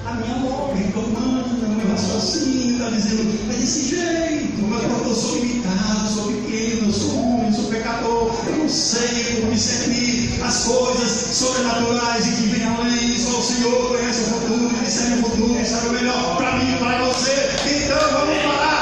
A 0.04 0.12
minha 0.12 0.36
mão 0.36 0.70
o 0.70 1.76
meu 1.76 1.90
raciocínio 1.90 2.72
está 2.72 2.90
dizendo, 2.90 3.50
é 3.50 3.56
desse 3.56 3.88
jeito, 3.88 4.62
mas 4.68 4.82
eu 4.82 5.14
sou 5.14 5.38
limitado, 5.38 6.12
sou 6.12 6.24
pequeno, 6.24 6.92
sou 6.92 7.18
homem, 7.18 7.52
sou 7.54 7.64
pecador, 7.64 8.34
eu 8.48 8.56
não 8.58 8.68
sei 8.68 9.40
como 9.40 9.52
discernir 9.52 10.42
as 10.42 10.64
coisas 10.64 11.10
sobrenaturais 11.38 12.26
e 12.26 12.30
que 12.32 12.48
vem 12.48 12.64
além, 12.66 13.18
só 13.18 13.38
o 13.38 13.42
Senhor 13.42 13.88
conhece 13.88 14.20
o 14.20 14.24
futuro, 14.24 14.84
discerne 14.84 15.22
o 15.22 15.24
futuro, 15.24 15.64
sabe 15.64 15.88
o 15.88 15.92
melhor 15.92 16.36
para 16.36 16.58
mim 16.58 16.74
e 16.74 16.76
para 16.76 17.04
você. 17.04 17.48
Então 17.66 18.12
vamos 18.12 18.42
parar 18.42 18.77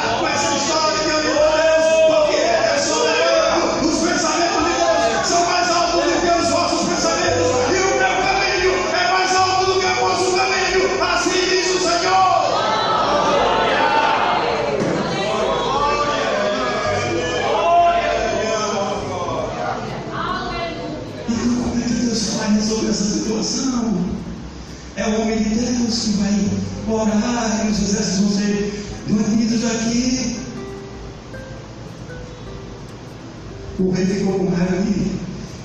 Rei 33.97 34.07
ficou 34.07 34.39
com 34.39 34.47
raiva 34.55 34.77
de, 34.83 35.11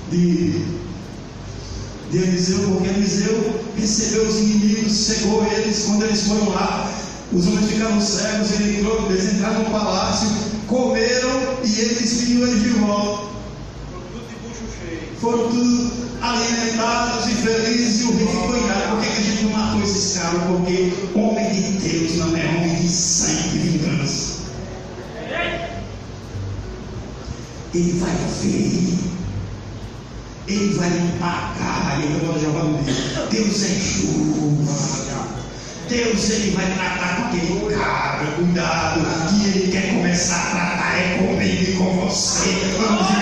de, 0.09 0.65
de 2.11 2.17
Eliseu, 2.17 2.59
porque 2.69 2.89
Eliseu 2.89 3.61
recebeu 3.77 4.27
os 4.27 4.35
inimigos, 4.37 4.93
cegou 4.93 5.45
eles 5.45 5.83
quando 5.85 6.03
eles 6.03 6.27
foram 6.27 6.49
lá. 6.49 6.91
Os 7.33 7.47
homens 7.47 7.69
ficaram 7.69 8.01
cegos, 8.01 8.51
ele 8.51 8.79
entrou, 8.79 9.09
eles 9.09 9.33
entraram 9.33 9.63
no 9.63 9.69
palácio, 9.69 10.27
comeram 10.67 11.59
e 11.63 11.79
ele 11.79 11.95
despediu 11.95 12.47
eles 12.47 12.63
de 12.63 12.69
volta 12.69 13.31
foram 15.21 15.49
tudo 15.49 15.91
alimentados 16.19 17.27
e 17.27 17.35
felizes, 17.35 18.01
e 18.01 18.03
o 18.05 18.17
rei 18.17 18.27
ficou 18.27 18.57
irado. 18.57 18.95
Por 18.95 19.01
que, 19.01 19.09
que 19.11 19.17
a 19.17 19.21
gente 19.21 19.43
não 19.43 19.51
matou 19.51 19.83
esses 19.83 20.17
caras? 20.17 20.41
Porque 20.47 20.93
homem 21.13 21.53
de 21.53 21.89
Deus 21.89 22.17
não 22.17 22.35
é 22.35 22.45
homem 22.57 22.75
de 22.75 22.89
sangue 22.89 23.55
e 23.55 23.59
vingança. 23.59 24.41
Ele 27.73 27.99
vai 27.99 28.11
ver, 28.41 28.99
ele 30.47 30.73
vai 30.73 30.89
pagar, 31.19 31.99
ele 32.01 32.25
vai 32.25 32.39
jogar 32.39 32.63
no. 32.65 32.83
Deus 33.29 33.63
é 33.63 33.67
justo. 33.79 35.21
Deus 35.87 36.29
ele 36.31 36.51
vai 36.51 36.65
tratar 36.73 37.15
com 37.15 37.27
aquele 37.27 37.75
cara, 37.75 38.25
cuidado, 38.35 39.29
que 39.29 39.45
ele 39.45 39.71
quer 39.71 39.93
começar 39.93 40.35
a 40.35 40.49
tratar 40.51 40.97
é 40.97 41.17
comigo 41.17 41.63
e 41.63 41.75
com 41.75 42.07
você. 42.07 42.49
Vamos 42.77 43.20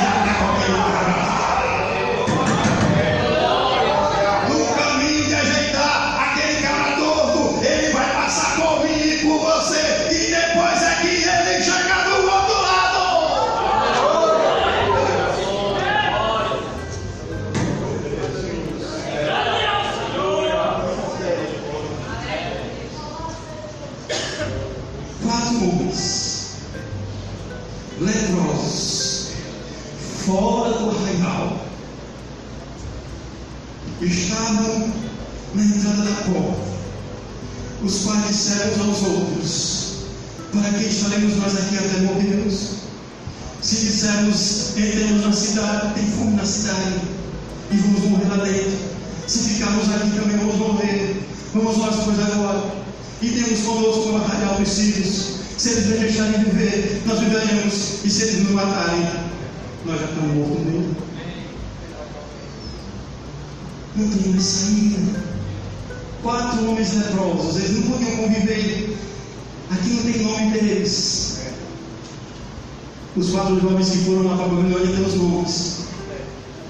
Os 73.19 73.31
quatro 73.31 73.59
jovens 73.59 73.89
que 73.89 73.97
foram 74.05 74.27
lá 74.29 74.37
para 74.37 74.45
a 74.45 74.47
Babilônia 74.47 74.95
têm 74.95 75.05
os 75.05 75.15
nomes: 75.15 75.79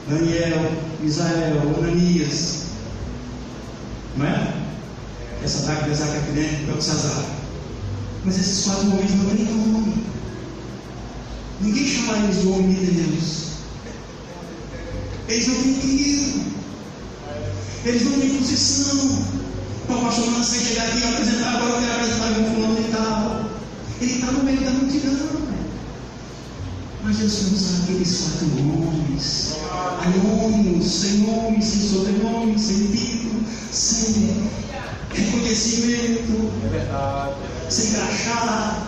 Daniel, 0.09 0.71
Israel, 1.03 1.61
Ananias. 1.77 2.63
Não 4.17 4.25
é? 4.25 4.53
Essa 5.43 5.67
daca, 5.67 5.85
Mesaque, 5.85 6.17
Abednego, 6.17 6.71
Belsazar. 6.71 7.23
Mas 8.25 8.39
esses 8.39 8.65
quatro 8.65 8.87
homens 8.87 9.11
não 9.11 9.29
têm 9.29 9.45
nome. 9.45 10.03
Ninguém 11.61 11.87
chama 11.87 12.17
eles 12.17 12.41
de 12.41 12.47
homem 12.47 12.73
de 12.73 12.91
Deus. 12.93 13.43
Eles 15.27 15.47
não 15.47 15.55
têm 15.55 15.73
tiro. 15.75 16.41
Eles 17.85 18.05
não 18.05 18.19
têm 18.19 18.37
posição. 18.37 19.23
Para 19.85 19.97
o 19.97 20.01
pastor 20.01 20.31
não 20.31 20.43
sai 20.43 20.59
chegar 20.61 20.87
aqui 20.87 20.97
e 20.97 21.13
apresentar, 21.13 21.57
agora 21.57 21.73
eu 21.73 21.79
quero 21.79 21.93
apresentar 21.93 22.33
como 22.33 22.55
fulano 22.55 22.75
de 22.75 22.89
tal. 22.89 23.49
Ele 24.01 24.13
está 24.13 24.31
no 24.31 24.43
meio 24.43 24.61
da 24.61 24.71
multidão. 24.71 25.39
Mas 27.09 27.17
foi 27.17 27.53
usar 27.55 27.83
aqueles 27.83 28.21
quatro 28.21 28.47
homens. 28.69 29.55
Anônimos, 29.99 30.85
sem 30.85 31.17
nome, 31.21 31.59
sem 31.59 31.89
sobrenome, 31.89 32.59
sem 32.59 32.85
título, 32.85 33.43
sem 33.71 34.51
reconhecimento, 35.11 36.51
sem 37.67 37.91
crachá, 37.93 38.87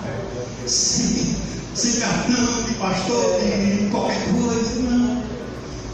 sem, 0.67 1.35
sem 1.73 1.99
cartão 1.99 2.63
de 2.63 2.75
pastor, 2.75 3.39
de 3.41 3.89
qualquer 3.89 4.23
coisa, 4.31 4.81
não. 4.83 5.23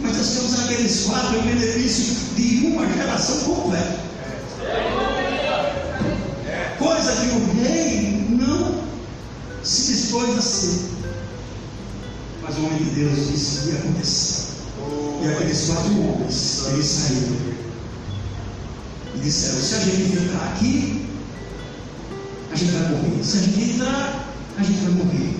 Mas 0.01 0.17
quer 0.17 0.39
usar 0.41 0.65
aqueles 0.65 1.05
quatro 1.05 1.39
em 1.39 1.41
benefício 1.43 2.13
de 2.36 2.67
uma 2.67 2.93
geração 2.93 3.39
completa. 3.45 3.99
Coisa 6.78 7.11
que 7.13 7.28
o 7.30 7.63
rei 7.63 8.28
não 8.32 8.84
se 9.63 9.93
dispôs 9.93 10.38
a 10.38 10.41
ser. 10.41 10.97
Mas 12.48 12.58
o 12.60 12.66
homem 12.66 12.78
de 12.78 12.89
Deus 12.91 13.28
disse 13.30 13.60
que 13.60 13.70
ia 13.72 13.80
acontecer. 13.80 14.48
E 15.22 15.28
aqueles 15.28 15.66
quatro 15.66 15.91
homens, 16.00 16.64
eles 16.68 16.86
saíram. 16.86 17.36
E 19.16 19.20
disseram, 19.20 19.60
se 19.60 19.76
a 19.76 19.80
gente 19.80 20.18
entrar 20.18 20.54
aqui, 20.54 21.10
a 22.50 22.56
gente 22.56 22.72
vai 22.72 22.89
morrer. 22.89 23.24
Se 23.24 23.38
a 23.38 23.41
gente 23.41 23.72
entrar, 23.72 24.34
a 24.58 24.64
gente 24.64 24.80
vai 24.80 24.93
morrer. 24.93 25.36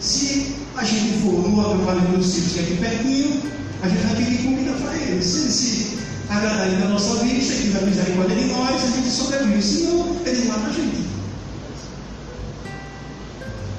Se 0.00 0.56
a 0.76 0.82
gente 0.82 1.22
for 1.22 1.48
no 1.48 1.60
acampamento 1.60 2.18
dos 2.18 2.34
filhos 2.34 2.52
que 2.54 2.58
é 2.58 2.62
aqui 2.62 2.76
pertinho, 2.76 3.42
a 3.82 3.88
gente 3.88 4.02
vai 4.06 4.16
pedir 4.16 4.42
comida 4.42 4.72
para 4.72 4.96
eles. 4.96 5.24
Se 5.24 5.38
eles 5.42 5.54
se 5.54 5.98
agradarem 6.28 6.80
da 6.80 6.88
nossa 6.88 7.22
vista 7.22 7.54
e 7.54 7.62
tiver 7.62 7.82
misericórdia 7.82 8.34
de 8.36 8.44
nós, 8.46 8.82
a 8.82 8.96
gente 8.96 9.10
sobrevive. 9.10 9.62
Senão, 9.62 10.16
eles 10.26 10.44
matam 10.48 10.66
a 10.66 10.72
gente. 10.72 11.06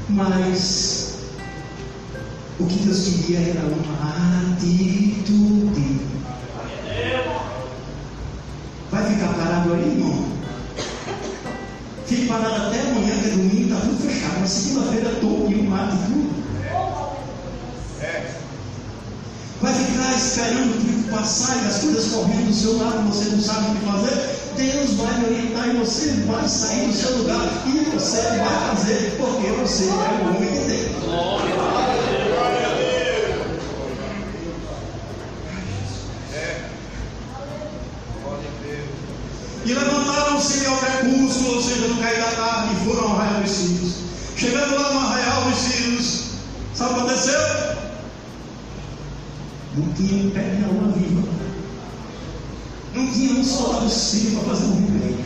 Mas 0.08 1.07
o 2.60 2.66
que 2.66 2.80
Deus 2.80 3.04
queria 3.04 3.40
era 3.40 3.62
uma 3.66 4.54
atitude. 4.54 6.02
Vai 8.92 9.14
ficar 9.14 9.34
parado 9.34 9.74
aí, 9.74 9.92
irmão? 9.92 10.26
Fique 12.06 12.26
parado 12.26 12.56
até 12.56 12.82
amanhã, 12.82 13.20
que 13.22 13.28
é 13.28 13.32
domingo, 13.32 13.64
está 13.64 13.80
tudo 13.82 13.98
fechado. 14.08 14.40
Na 14.40 14.48
segunda-feira, 14.48 15.10
todo 15.22 15.48
dia 15.48 15.62
uma 15.62 15.84
atitude. 15.86 16.38
Vai 19.62 19.74
ficar 19.74 20.16
esperando 20.16 20.70
o 20.70 20.86
tempo 20.86 21.10
passar 21.10 21.64
e 21.64 21.68
as 21.68 21.80
coisas 21.80 22.12
correndo 22.12 22.48
do 22.48 22.54
seu 22.54 22.78
lado, 22.78 23.08
você 23.08 23.30
não 23.30 23.42
sabe 23.42 23.72
o 23.72 23.76
que 23.76 23.86
fazer. 23.86 24.38
Deus 24.56 24.94
vai 24.94 25.24
orientar 25.24 25.70
e 25.70 25.78
você 25.78 26.12
vai 26.26 26.48
sair 26.48 26.88
do 26.88 26.94
seu 26.94 27.18
lugar 27.18 27.64
e 27.68 27.90
você 27.94 28.22
vai 28.22 28.70
fazer, 28.70 29.16
porque 29.18 29.48
você 29.48 29.84
é 29.84 29.88
o 29.88 30.36
homem 30.36 30.52
de 30.52 30.60
Deus. 30.68 30.98
E 39.66 39.74
levantaram-se 39.74 40.66
crepúsculo, 41.28 41.56
ou 41.56 41.62
seja, 41.62 41.88
no 41.88 42.02
cair 42.02 42.20
da 42.20 42.32
tarde, 42.32 42.74
e 42.74 42.86
foram 42.86 43.10
ao 43.10 43.20
arraial 43.20 43.44
dos 43.44 43.52
Círios. 43.52 43.94
Chegando 44.36 44.76
lá 44.76 44.94
no 44.94 45.00
arraial 45.00 45.50
dos 45.50 45.60
Círios, 45.60 46.24
sabe 46.74 46.92
o 46.92 46.96
que 46.96 47.00
aconteceu? 47.02 47.40
Não 49.76 49.94
tinha 49.94 50.32
pé 50.32 50.56
de 50.56 50.64
alma 50.64 50.92
viva. 50.94 51.28
Não 52.94 53.12
tinha 53.12 53.40
um 53.40 53.44
soldado 53.44 53.90
sírio 53.90 54.40
para 54.40 54.56
fazer 54.56 54.66
um 54.66 54.76
remédio. 54.76 55.26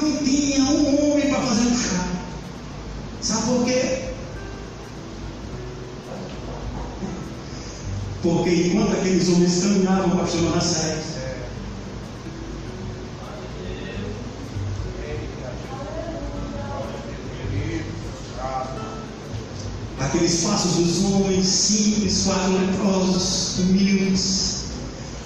Não 0.00 0.16
tinha 0.18 0.64
um 0.64 1.12
homem 1.12 1.28
para 1.28 1.40
fazer 1.40 1.68
um 1.68 1.76
chá. 1.76 2.06
Sabe 3.20 3.42
por 3.46 3.64
quê? 3.64 3.98
Porque 8.22 8.50
enquanto 8.50 8.92
aqueles 8.92 9.28
homens 9.28 9.62
caminhavam, 9.62 10.16
pastor 10.16 10.42
Manassés, 10.42 11.11
aqueles 20.22 20.40
passos 20.42 20.72
dos 20.74 21.04
homens 21.04 21.46
simples, 21.46 22.22
quatro 22.24 22.52
leprosos, 22.52 23.58
humildes, 23.58 24.64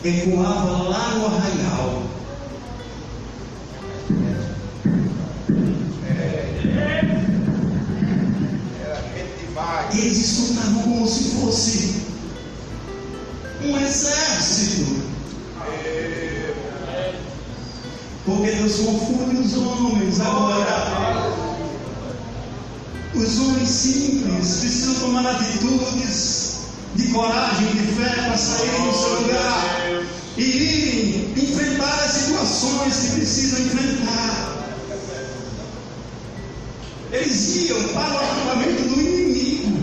ecoava 0.03 0.89
lá 0.89 1.11
no 1.17 1.27
arraial. 1.27 2.03
Eles 9.93 10.17
escutavam 10.19 10.83
como 10.83 11.09
se 11.09 11.25
fosse 11.25 12.03
um 13.65 13.77
exército. 13.79 15.07
Porque 18.25 18.51
Deus 18.51 18.77
confunde 18.77 19.37
os 19.37 19.57
homens 19.57 20.21
agora. 20.21 21.06
Os 23.17 23.41
homens 23.41 23.69
simples 23.71 24.59
precisam 24.61 24.95
tomar 24.97 25.27
atitudes 25.27 26.67
de 26.97 27.09
coragem, 27.09 27.67
de 27.69 27.95
fé 27.95 28.11
para 28.11 28.37
sair 28.37 28.71
do 28.83 28.93
seu 28.93 29.21
lugar 29.21 30.05
e 30.37 30.43
irem 30.43 31.33
enfrentar 31.35 31.95
as 31.95 32.11
situações 32.11 32.95
que 32.95 33.17
precisam 33.17 33.61
enfrentar. 33.61 34.67
Eles 37.11 37.57
iam 37.57 37.89
para 37.89 38.13
o 38.13 38.17
acampamento 38.19 38.83
do 38.83 39.01
inimigo, 39.01 39.83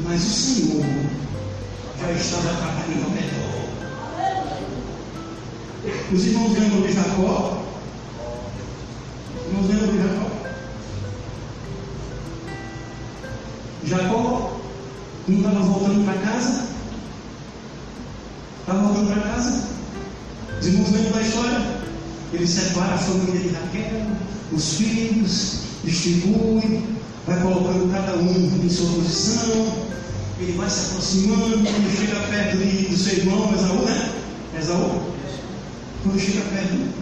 mas 0.00 0.24
o 0.24 0.30
Senhor 0.30 0.86
já 2.00 2.12
estava 2.12 2.56
trabalhando 2.56 3.14
redor. 3.14 3.56
Os 6.10 6.24
irmãos 6.24 6.58
lembram 6.58 6.80
de 6.80 6.92
Jacó? 6.94 7.62
Os 9.36 9.46
irmãos 9.46 9.68
lembram 9.68 9.92
de? 9.92 9.98
Jacó 9.98 10.25
não 15.28 15.38
estava 15.38 15.60
voltando 15.60 16.04
para 16.04 16.14
casa? 16.30 16.66
Estava 18.60 18.82
voltando 18.82 19.12
para 19.12 19.32
casa? 19.32 19.64
Lembram 20.62 21.12
da 21.12 21.22
história? 21.22 21.76
Ele 22.32 22.46
separa 22.46 22.94
a 22.94 22.98
família 22.98 23.40
de 23.40 23.48
Raquel, 23.48 24.06
os 24.52 24.74
filhos, 24.74 25.60
distribui, 25.84 26.82
vai 27.26 27.40
colocando 27.40 27.92
cada 27.92 28.16
um 28.16 28.60
em 28.64 28.68
sua 28.68 28.90
posição, 28.90 29.86
ele 30.40 30.52
vai 30.52 30.68
se 30.68 30.86
aproximando, 30.86 31.58
quando 31.58 31.96
chega 31.96 32.20
perto 32.28 32.56
de, 32.58 32.88
do 32.88 32.96
seu 32.96 33.18
irmão, 33.18 33.52
Esaú, 33.54 33.84
né? 33.84 34.12
Esaú? 34.58 35.02
Quando 36.02 36.20
chega 36.20 36.40
perto 36.50 36.94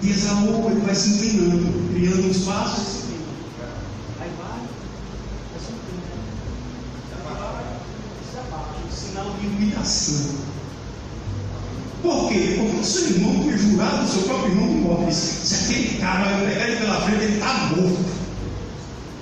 de 0.00 0.10
Esaú, 0.10 0.70
ele 0.70 0.80
vai 0.80 0.94
se 0.94 1.08
inclinando, 1.10 1.94
criando 1.94 2.30
uns 2.30 2.38
passos 2.38 3.03
de 9.84 10.10
humilhação. 10.10 10.44
Por 12.02 12.28
quê? 12.28 12.56
Porque 12.58 12.76
o 12.76 12.84
seu 12.84 13.10
irmão 13.10 13.42
foi 13.44 13.58
jurado, 13.58 14.04
o 14.04 14.08
seu 14.08 14.22
próprio 14.22 14.50
irmão 14.50 14.68
de 14.68 14.74
morte. 14.74 15.14
Se 15.14 15.64
aquele 15.64 15.98
cara 15.98 16.36
vai 16.36 16.46
pegar 16.46 16.68
ele 16.68 16.76
pela 16.76 17.00
frente, 17.00 17.24
ele 17.24 17.34
está 17.34 17.54
morto. 17.76 18.04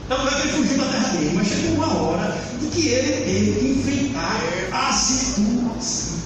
Então 0.05 0.19
não 0.19 0.29
é 0.29 0.31
que 0.31 0.49
ele 0.49 0.53
fugiu 0.53 0.79
da 0.79 0.91
terra 0.91 1.09
dele, 1.09 1.31
mas 1.35 1.47
chegou 1.47 1.75
uma 1.75 1.95
hora 1.95 2.39
em 2.61 2.71
que 2.71 2.89
ele 2.89 3.25
teve 3.25 3.61
que 3.61 3.67
enfrentar 3.67 4.41
a 4.73 4.93
situação. 4.93 6.23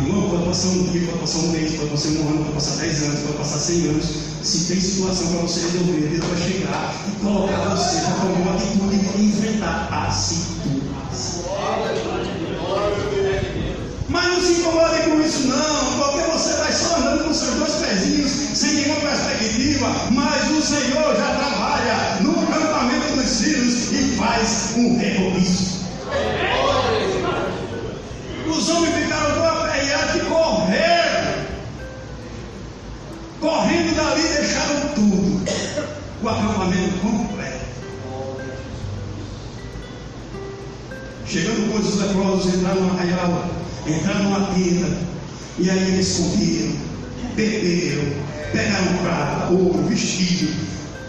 Irmão, 0.00 0.30
pode 0.30 0.44
passar 0.44 0.68
um 0.68 0.84
dia, 0.84 1.06
pode 1.06 1.18
passar 1.18 1.38
um 1.38 1.48
mês, 1.52 1.74
pode 1.74 1.90
passar 1.90 2.08
um 2.08 2.28
ano, 2.28 2.38
pode 2.38 2.54
passar 2.54 2.76
dez 2.76 3.02
anos, 3.02 3.20
pode 3.20 3.38
passar 3.38 3.58
cem 3.58 3.88
anos. 3.88 4.06
Se 4.42 4.58
tem 4.66 4.80
situação 4.80 5.26
para 5.28 5.40
você 5.42 5.60
resolver, 5.60 6.08
Deus 6.08 6.24
vai 6.24 6.38
chegar 6.38 6.94
e 7.06 7.20
colocar 7.20 7.76
você 7.76 8.00
para 8.00 8.14
tomar 8.14 8.40
uma 8.40 8.54
atitude 8.54 8.98
de 8.98 9.24
enfrentar 9.24 9.88
a 9.92 10.10
situação. 10.10 11.44
Mas 14.08 14.26
não 14.26 14.40
se 14.40 14.52
incomode 14.60 15.02
com 15.02 15.20
isso 15.20 15.46
não, 15.46 15.98
porque 15.98 16.30
você 16.32 16.54
vai 16.54 16.72
só 16.72 16.96
andando 16.96 17.24
com 17.24 17.34
seus 17.34 17.54
dois 17.56 17.74
pezinhos, 17.74 18.30
sem 18.30 18.74
nenhuma 18.76 19.00
perspectiva, 19.00 19.88
mas 20.12 20.50
o 20.50 20.62
Senhor 20.62 21.14
já 21.14 21.34
trabalha 21.36 22.20
no 22.22 22.40
acampamento 22.40 23.16
dos 23.16 23.40
filhos 23.40 23.92
e 23.92 24.16
faz 24.16 24.72
um 24.76 24.96
reboliço. 24.96 25.19
Chegando 41.70 41.82
com 41.82 41.88
os 41.88 41.96
leprosos, 42.00 42.54
entraram 42.54 42.82
no 42.82 42.90
arraial, 42.90 43.48
entraram 43.86 44.24
numa 44.24 44.46
tenda. 44.54 44.98
E 45.58 45.70
aí 45.70 45.94
eles 45.94 46.16
comiam, 46.16 46.72
beberam, 47.36 48.12
pegaram 48.52 48.98
prata, 49.02 49.52
ouro, 49.52 49.84
vestido, 49.86 50.52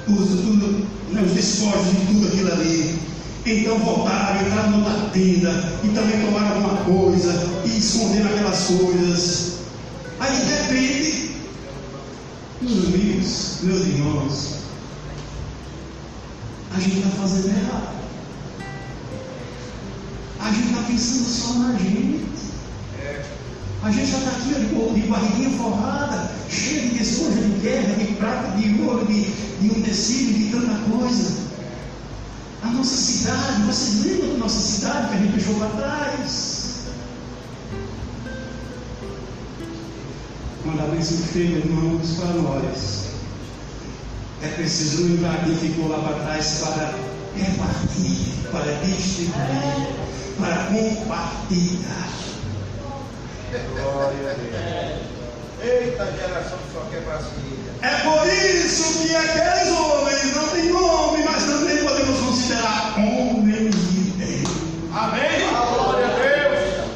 os, 0.07 0.27
tudo, 0.27 0.87
né, 1.11 1.21
os 1.25 1.31
despojos 1.31 1.89
de 1.89 2.05
tudo 2.05 2.27
aquilo 2.27 2.51
ali. 2.51 2.99
Então 3.45 3.79
voltaram, 3.79 4.45
entraram 4.45 4.71
numa 4.71 5.09
tenda 5.09 5.79
e 5.83 5.87
também 5.89 6.25
tomaram 6.25 6.55
alguma 6.55 6.77
coisa 6.83 7.33
e 7.65 7.77
esconderam 7.77 8.29
aquelas 8.29 8.65
coisas. 8.65 9.51
Aí 10.19 10.35
de 10.37 10.51
repente, 10.51 11.31
meus 12.61 12.85
amigos, 12.85 13.57
meus 13.63 13.87
irmãos, 13.87 14.55
a 16.75 16.79
gente 16.79 16.97
está 16.97 17.09
fazendo 17.09 17.49
errado. 17.49 18.00
A 20.41 20.51
gente 20.51 20.67
está 20.69 20.81
pensando 20.83 21.29
só 21.29 21.53
na 21.53 21.77
gente. 21.77 22.25
A 23.83 23.91
gente 23.91 24.11
já 24.11 24.17
está 24.19 24.31
aqui 24.31 24.53
de 24.53 25.07
barriguinha 25.07 25.57
forrada, 25.57 26.31
cheia 26.49 26.81
de 26.81 26.99
despojo 26.99 27.41
de 27.41 27.59
guerra, 27.61 27.95
de 27.95 28.13
prata, 28.15 28.57
de 28.57 28.81
ouro, 28.81 29.05
de, 29.05 29.23
de 29.23 29.71
um 29.71 29.81
tecido, 29.81 30.33
de 30.33 30.51
tanta 30.51 30.79
coisa. 30.89 31.37
nossa 32.63 32.95
cidade, 32.95 33.61
vocês 33.63 34.05
lembram 34.05 34.33
da 34.33 34.37
nossa 34.37 34.59
cidade 34.59 35.07
que 35.09 35.13
a 35.13 35.17
gente 35.17 35.33
deixou 35.33 35.55
para 35.55 35.69
trás? 35.69 36.61
Quando 40.63 40.79
a 40.79 40.87
bênção 40.87 41.17
feia, 41.17 41.57
irmãos, 41.57 42.17
para 42.19 42.33
nós, 42.33 43.05
é 44.43 44.47
preciso 44.47 45.03
lembrar 45.03 45.43
quem 45.43 45.55
ficou 45.55 45.87
lá 45.87 45.99
para 45.99 46.19
trás 46.19 46.61
para 46.63 46.93
repartir, 47.35 48.33
para 48.51 48.73
distribuir, 48.85 50.00
para 50.41 50.55
compartilhar. 50.65 52.09
Glória 53.51 54.31
a 54.31 54.33
Deus. 54.33 55.11
Eita 55.61 56.05
geração 56.13 56.57
que 56.57 56.73
só 56.73 56.81
quer 56.89 57.03
para 57.03 57.19
si. 57.19 57.51
É 57.83 57.89
por 57.99 58.27
isso 58.27 58.99
que 58.99 59.15
aqueles 59.15 59.71
homens 59.77 60.35
não 60.35 60.47
têm 60.49 60.71
nome, 60.71 61.23
mas 61.23 61.45
também 61.45 61.77
podemos 61.77 62.19
considerar 62.19 62.95
homens 62.97 63.75
de 63.75 64.11
Deus. 64.11 64.55
Amém? 64.93 65.47
Glória 65.51 66.05
a 66.05 66.09
Deus. 66.09 66.91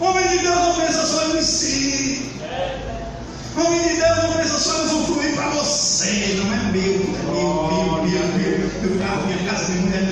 Homem 0.00 0.28
de 0.28 0.38
Deus 0.38 0.56
não 0.56 0.74
pensa 0.74 1.06
só 1.06 1.36
em 1.36 1.42
si. 1.42 2.32
Homem 3.56 3.88
de 3.88 4.00
Deus 4.00 4.16
não 4.16 4.32
pensa 4.32 4.58
só 4.58 4.82
em 4.82 4.86
usufruir 4.86 5.34
para 5.36 5.50
você. 5.50 6.40
Não 6.42 6.52
é 6.52 6.56
meu, 6.72 6.98
não 7.26 7.36
é 7.36 8.02
meu, 8.02 8.02
meu, 8.02 8.02
meu, 8.02 8.26
meu. 8.38 8.72
Meu 8.82 8.98
carro, 8.98 9.26
minha 9.26 9.50
casa, 9.50 9.70
minha 9.70 9.82
mulher, 9.82 10.11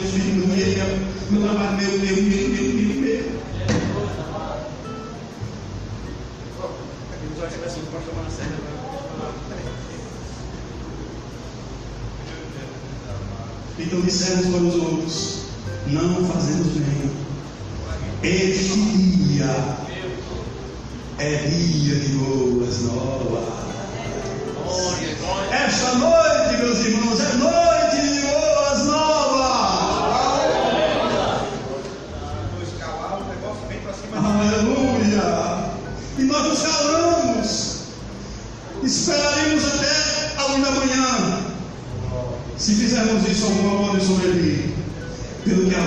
Então 13.90 14.02
dissemos 14.02 14.46
para 14.46 14.62
os 14.62 14.74
outros: 14.76 15.38
não 15.88 16.24
fazemos 16.26 16.68
bem. 16.74 17.10
Este 18.22 18.78
dia 18.78 19.78
é 21.18 21.36
dia 21.48 21.96
de 21.96 22.08
boas 22.10 22.82
novas. 22.82 23.49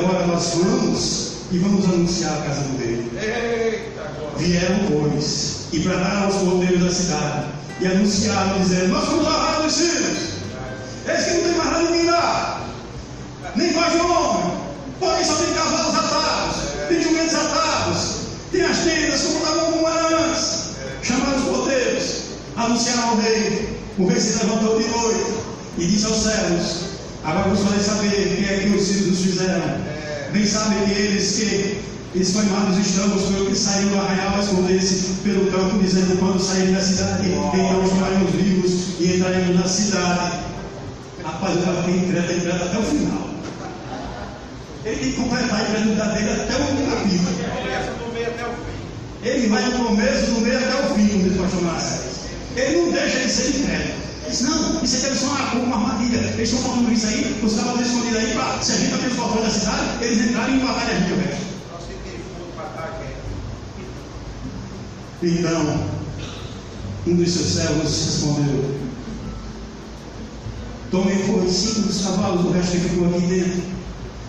Agora 0.04 0.28
nós 0.28 0.54
vamos 0.56 1.34
e 1.52 1.58
vamos 1.60 1.86
anunciar 1.86 2.34
a 2.34 2.42
casa 2.42 2.62
do 2.62 2.78
rei. 2.78 3.10
Vieram, 4.38 4.80
pois, 4.90 5.68
e 5.72 5.80
prepararam 5.80 6.30
os 6.30 6.36
ponteiros 6.36 6.84
da 6.84 6.92
cidade, 6.92 7.46
e 7.80 7.88
anunciaram, 7.88 8.60
dizendo: 8.60 8.88
Nós 8.90 9.06
fomos 9.06 9.28
arrados 9.28 9.64
dos 9.64 9.76
filhos. 9.76 10.18
Eis 11.08 11.26
que 11.26 11.34
não 11.34 11.44
tem 11.44 11.58
mais 11.58 11.72
nada 11.72 11.84
ninguém 11.84 12.06
lá, 12.10 12.68
nem 13.56 13.70
de 13.70 13.78
homem, 13.78 14.58
porém 15.00 15.26
só 15.26 15.36
tem 15.36 15.54
cavalos 15.54 15.96
atados, 15.96 16.56
tem 16.88 17.02
jumentos 17.02 17.36
atados, 17.36 18.16
tem 18.52 18.62
as 18.62 18.78
tendas 18.80 19.22
como 19.22 19.38
estavam 19.38 19.72
como 19.74 19.88
era 19.88 20.26
antes. 20.26 20.64
Chamaram 21.02 21.38
os 21.38 21.44
porteiros, 21.44 22.14
anunciaram 22.56 23.10
ao 23.10 23.18
rei. 23.18 23.78
O 23.98 24.08
rei 24.08 24.20
se 24.20 24.44
levantou 24.44 24.82
de 24.82 24.88
noite 24.88 25.34
e 25.78 25.86
disse 25.86 26.06
aos 26.06 26.24
servos: 26.24 26.93
Agora 27.24 27.50
vos 27.50 27.62
farei 27.62 27.80
saber 27.80 28.36
quem 28.36 28.46
é 28.46 28.60
que 28.60 28.76
os 28.76 28.86
filhos 28.86 29.08
nos 29.08 29.22
fizeram. 29.22 29.62
Bem 30.34 30.46
sabem 30.46 30.84
que 30.86 30.92
eles 30.92 31.36
que 32.12 32.20
espanhados 32.20 32.78
estamos 32.78 33.24
o 33.24 33.46
que 33.46 33.56
saiu 33.56 33.90
do 33.90 34.00
arraial 34.00 34.36
a 34.36 34.40
esconder-se 34.44 35.22
pelo 35.24 35.50
campo, 35.50 35.80
dizendo: 35.80 36.20
Quando 36.20 36.42
saírem 36.42 36.74
da 36.74 36.82
cidade, 36.82 37.30
então 37.30 37.88
chamaremos 37.88 38.32
vivos 38.32 39.00
e 39.00 39.16
entraremos 39.16 39.56
na 39.56 39.68
cidade. 39.68 40.40
Rapaz, 41.24 41.64
cara 41.64 41.84
tem 41.84 41.98
incrédulo, 41.98 42.38
incrédulo 42.38 42.64
até 42.66 42.78
o 42.78 42.84
final. 42.84 43.30
Ele 44.84 44.96
tem 44.98 45.12
que 45.12 45.18
completar 45.18 45.60
a 45.60 45.64
incredulidade 45.64 46.14
dele 46.16 46.42
até 46.42 46.56
o 46.56 46.92
capítulo. 46.92 47.36
Ele 49.24 49.48
vai 49.48 49.64
do 49.64 49.72
começo, 49.86 50.26
do 50.26 50.42
meio 50.42 50.58
até 50.58 50.76
o 50.76 50.96
fim, 50.96 51.28
o 51.30 51.42
pastor 51.42 51.62
Márcio. 51.62 52.00
Ele 52.58 52.82
não 52.82 52.92
deixa 52.92 53.20
de 53.20 53.30
ser 53.30 53.60
incrédulo. 53.62 54.03
Diz, 54.34 54.42
não, 54.42 54.84
isso 54.84 54.98
aqui 54.98 55.06
é 55.06 55.16
só 55.16 55.28
uma, 55.28 55.54
uma 55.64 55.76
armadilha. 55.76 56.18
Eles 56.18 56.52
estão 56.52 56.68
falando 56.68 56.92
isso 56.92 57.06
aí, 57.06 57.40
os 57.44 57.54
caras 57.54 57.86
escondidos 57.86 58.18
aí 58.18 58.34
para, 58.34 58.64
se 58.64 58.72
a 58.72 58.76
gente 58.78 58.94
abrir 58.96 59.08
os 59.10 59.14
portões 59.14 59.44
da 59.44 59.52
cidade, 59.52 60.04
eles 60.04 60.28
entrarem 60.28 60.56
e 60.56 60.64
matarem 60.64 60.96
a 60.96 61.00
gente 61.00 61.14
o 61.14 61.18
resto. 61.18 61.46
Nós 61.72 61.84
sentimos 61.84 62.26
fogo 62.34 62.52
para 62.56 62.66
estar 62.66 62.84
aqui. 62.84 63.14
Então, 65.22 65.88
um 67.06 67.16
dos 67.16 67.32
seus 67.32 67.46
servos 67.46 67.84
respondeu: 67.84 68.76
Tomem 70.90 71.20
foi 71.28 71.48
cinco 71.48 71.82
dos 71.82 72.02
cavalos, 72.02 72.46
o 72.46 72.52
resto 72.54 72.72
que 72.72 72.90
ficou 72.90 73.10
aqui 73.10 73.28
dentro, 73.28 73.62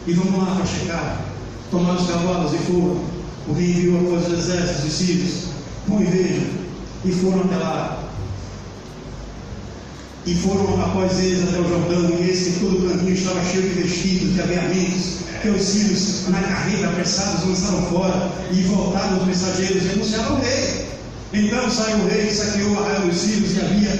e 0.07 0.13
vamos 0.13 0.39
lá 0.39 0.55
para 0.55 0.67
checar. 0.67 1.25
Tomaram 1.71 1.99
os 1.99 2.07
cavalos 2.07 2.53
e 2.53 2.59
foram. 2.59 3.03
O 3.49 3.55
rei 3.55 3.71
enviou 3.71 4.01
após 4.01 4.27
os 4.27 4.39
exércitos 4.39 4.85
dos 4.85 4.93
sírios, 4.93 5.45
com 5.89 6.03
inveja, 6.03 6.47
e 7.07 7.11
foram 7.11 7.41
até 7.41 7.57
lá. 7.57 8.04
E 10.27 10.35
foram 10.37 10.83
após 10.83 11.19
eles 11.19 11.47
até 11.47 11.61
o 11.61 11.69
Jordão, 11.69 12.19
e 12.19 12.31
eis 12.31 12.45
que 12.45 12.61
todo 12.61 12.79
o 12.79 12.89
caminho 12.89 13.13
estava 13.13 13.45
cheio 13.45 13.63
de 13.63 13.83
vestidos, 13.83 14.33
de 14.33 14.41
aviamentos, 14.41 15.19
que 15.43 15.49
os 15.51 15.63
sírios, 15.63 16.29
na 16.29 16.41
carreira, 16.41 16.89
apressados, 16.89 17.47
lançaram 17.47 17.83
fora, 17.89 18.33
e 18.51 18.63
voltaram 18.63 19.19
os 19.19 19.27
mensageiros 19.27 19.85
e 19.85 19.91
anunciaram 19.91 20.37
ao 20.37 20.41
rei. 20.41 20.87
Então 21.35 21.71
saiu 21.71 21.99
o 21.99 22.09
rei, 22.09 22.31
saqueou 22.31 22.71
o 22.71 22.79
arraial 22.79 23.03
dos 23.03 23.19
sírios, 23.19 23.55
e 23.55 23.61
havia, 23.61 23.91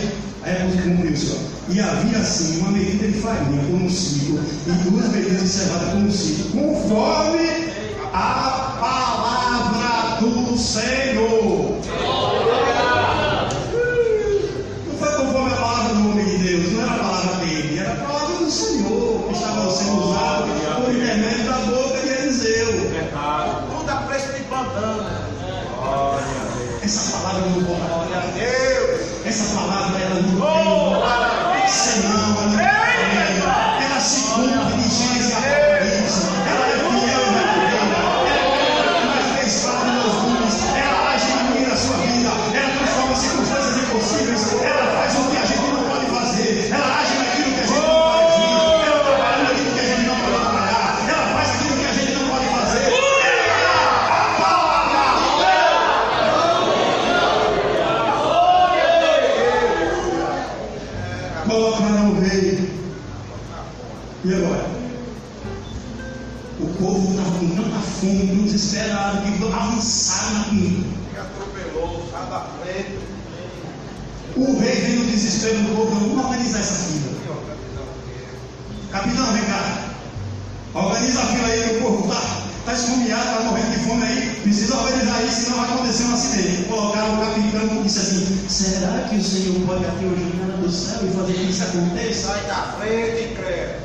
aí 0.45 0.53
é 0.53 0.83
cumpriu 0.83 1.15
só, 1.15 1.37
e 1.69 1.81
havia 1.81 2.19
assim 2.19 2.59
uma 2.61 2.71
medida 2.71 3.07
de 3.07 3.21
farinha 3.21 3.63
como 3.65 3.85
um 3.85 3.91
ciclo, 3.91 4.41
e 4.67 4.71
duas 4.89 5.13
medidas 5.13 5.43
de 5.43 5.49
cevada 5.49 5.97
um 5.97 6.11
ciclo, 6.11 6.53
conforme 6.53 7.69
a 8.15 8.79
palavra 8.81 10.21
do 10.21 10.57
Senhor. 10.57 11.75
Essa 26.85 27.17
palavra 27.17 27.49
não 27.49 27.63
Glória 27.63 28.19
a 28.19 28.27
Deus. 28.27 29.01
Essa 29.25 29.55
palavra 29.55 29.99
ela 30.03 30.21
não 30.21 30.39
Oh, 30.39 31.55
tem 31.55 32.34
O 74.37 74.59
rei 74.59 74.75
veio 74.75 75.01
no 75.01 75.11
desespero 75.11 75.59
do 75.59 75.77
povo, 75.77 75.95
vamos 75.95 76.25
organizar 76.25 76.61
essa 76.61 76.75
fila. 76.75 77.15
Capitão, 78.91 79.33
vem 79.33 79.45
cá. 79.45 79.95
Organiza 80.75 81.21
a 81.21 81.27
fila 81.27 81.49
aí 81.49 81.77
o 81.77 81.83
povo 81.83 82.03
está 82.03 82.43
tá 82.67 82.73
esfomeado, 82.73 83.23
está 83.23 83.41
morrendo 83.43 83.71
de 83.71 83.85
fome 83.87 84.03
aí. 84.03 84.41
Precisa 84.43 84.77
organizar 84.77 85.23
isso, 85.23 85.41
senão 85.43 85.59
vai 85.59 85.75
acontecer 85.75 86.05
um 86.05 86.15
acidente. 86.15 86.63
Colocaram 86.65 87.15
o 87.15 87.19
capitão 87.19 87.81
e 87.81 87.83
disse 87.85 87.99
assim: 88.01 88.49
será 88.49 89.09
que 89.09 89.17
o 89.17 89.25
Senhor 89.25 89.67
pode 89.67 89.85
abrir 89.85 90.07
a 90.07 90.19
janela 90.19 90.59
do 90.59 90.71
céu 90.71 90.99
e 91.05 91.15
fazer 91.15 91.33
que 91.33 91.51
isso 91.51 91.63
aconteça? 91.63 92.27
Sai 92.27 92.41
da 92.47 92.77
frente, 92.79 93.35
credo. 93.37 93.85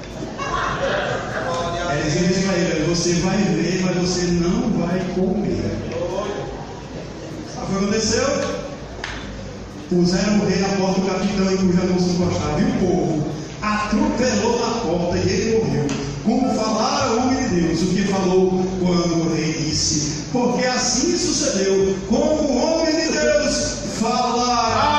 Aí 1.89 1.99
ele 1.99 2.27
disse 2.27 2.41
para 2.41 2.57
ele: 2.57 2.85
você 2.87 3.13
vai 3.13 3.37
ver, 3.37 3.81
mas 3.83 3.95
você 3.97 4.25
não 4.25 4.69
vai 4.79 4.99
comer. 5.13 5.75
Sabe 7.53 7.65
o 7.65 7.69
que 7.69 7.75
aconteceu? 7.83 8.58
Puseram 9.89 10.39
o 10.39 10.45
rei 10.45 10.59
na 10.59 10.67
porta, 10.69 11.01
o 11.01 11.05
capitão 11.05 11.51
e 11.51 11.57
cuja 11.57 11.83
não 11.83 11.99
se 11.99 12.09
encostava. 12.11 12.61
E 12.61 12.63
o 12.63 12.71
povo 12.79 13.27
atropelou 13.59 14.59
na 14.59 14.81
porta 14.81 15.17
e 15.17 15.29
ele 15.29 15.57
morreu. 15.57 15.87
Como 16.23 16.53
falara 16.53 17.11
o 17.13 17.19
homem 17.21 17.49
de 17.49 17.61
Deus, 17.61 17.81
o 17.81 17.85
que 17.87 18.03
falou 18.03 18.63
quando 18.79 19.25
o 19.25 19.35
rei 19.35 19.51
disse. 19.51 20.25
Porque 20.31 20.63
assim 20.65 21.17
sucedeu, 21.17 21.95
como 22.07 22.23
o 22.23 22.57
homem 22.57 22.95
de 22.95 23.11
Deus 23.13 23.77
falará. 23.99 24.98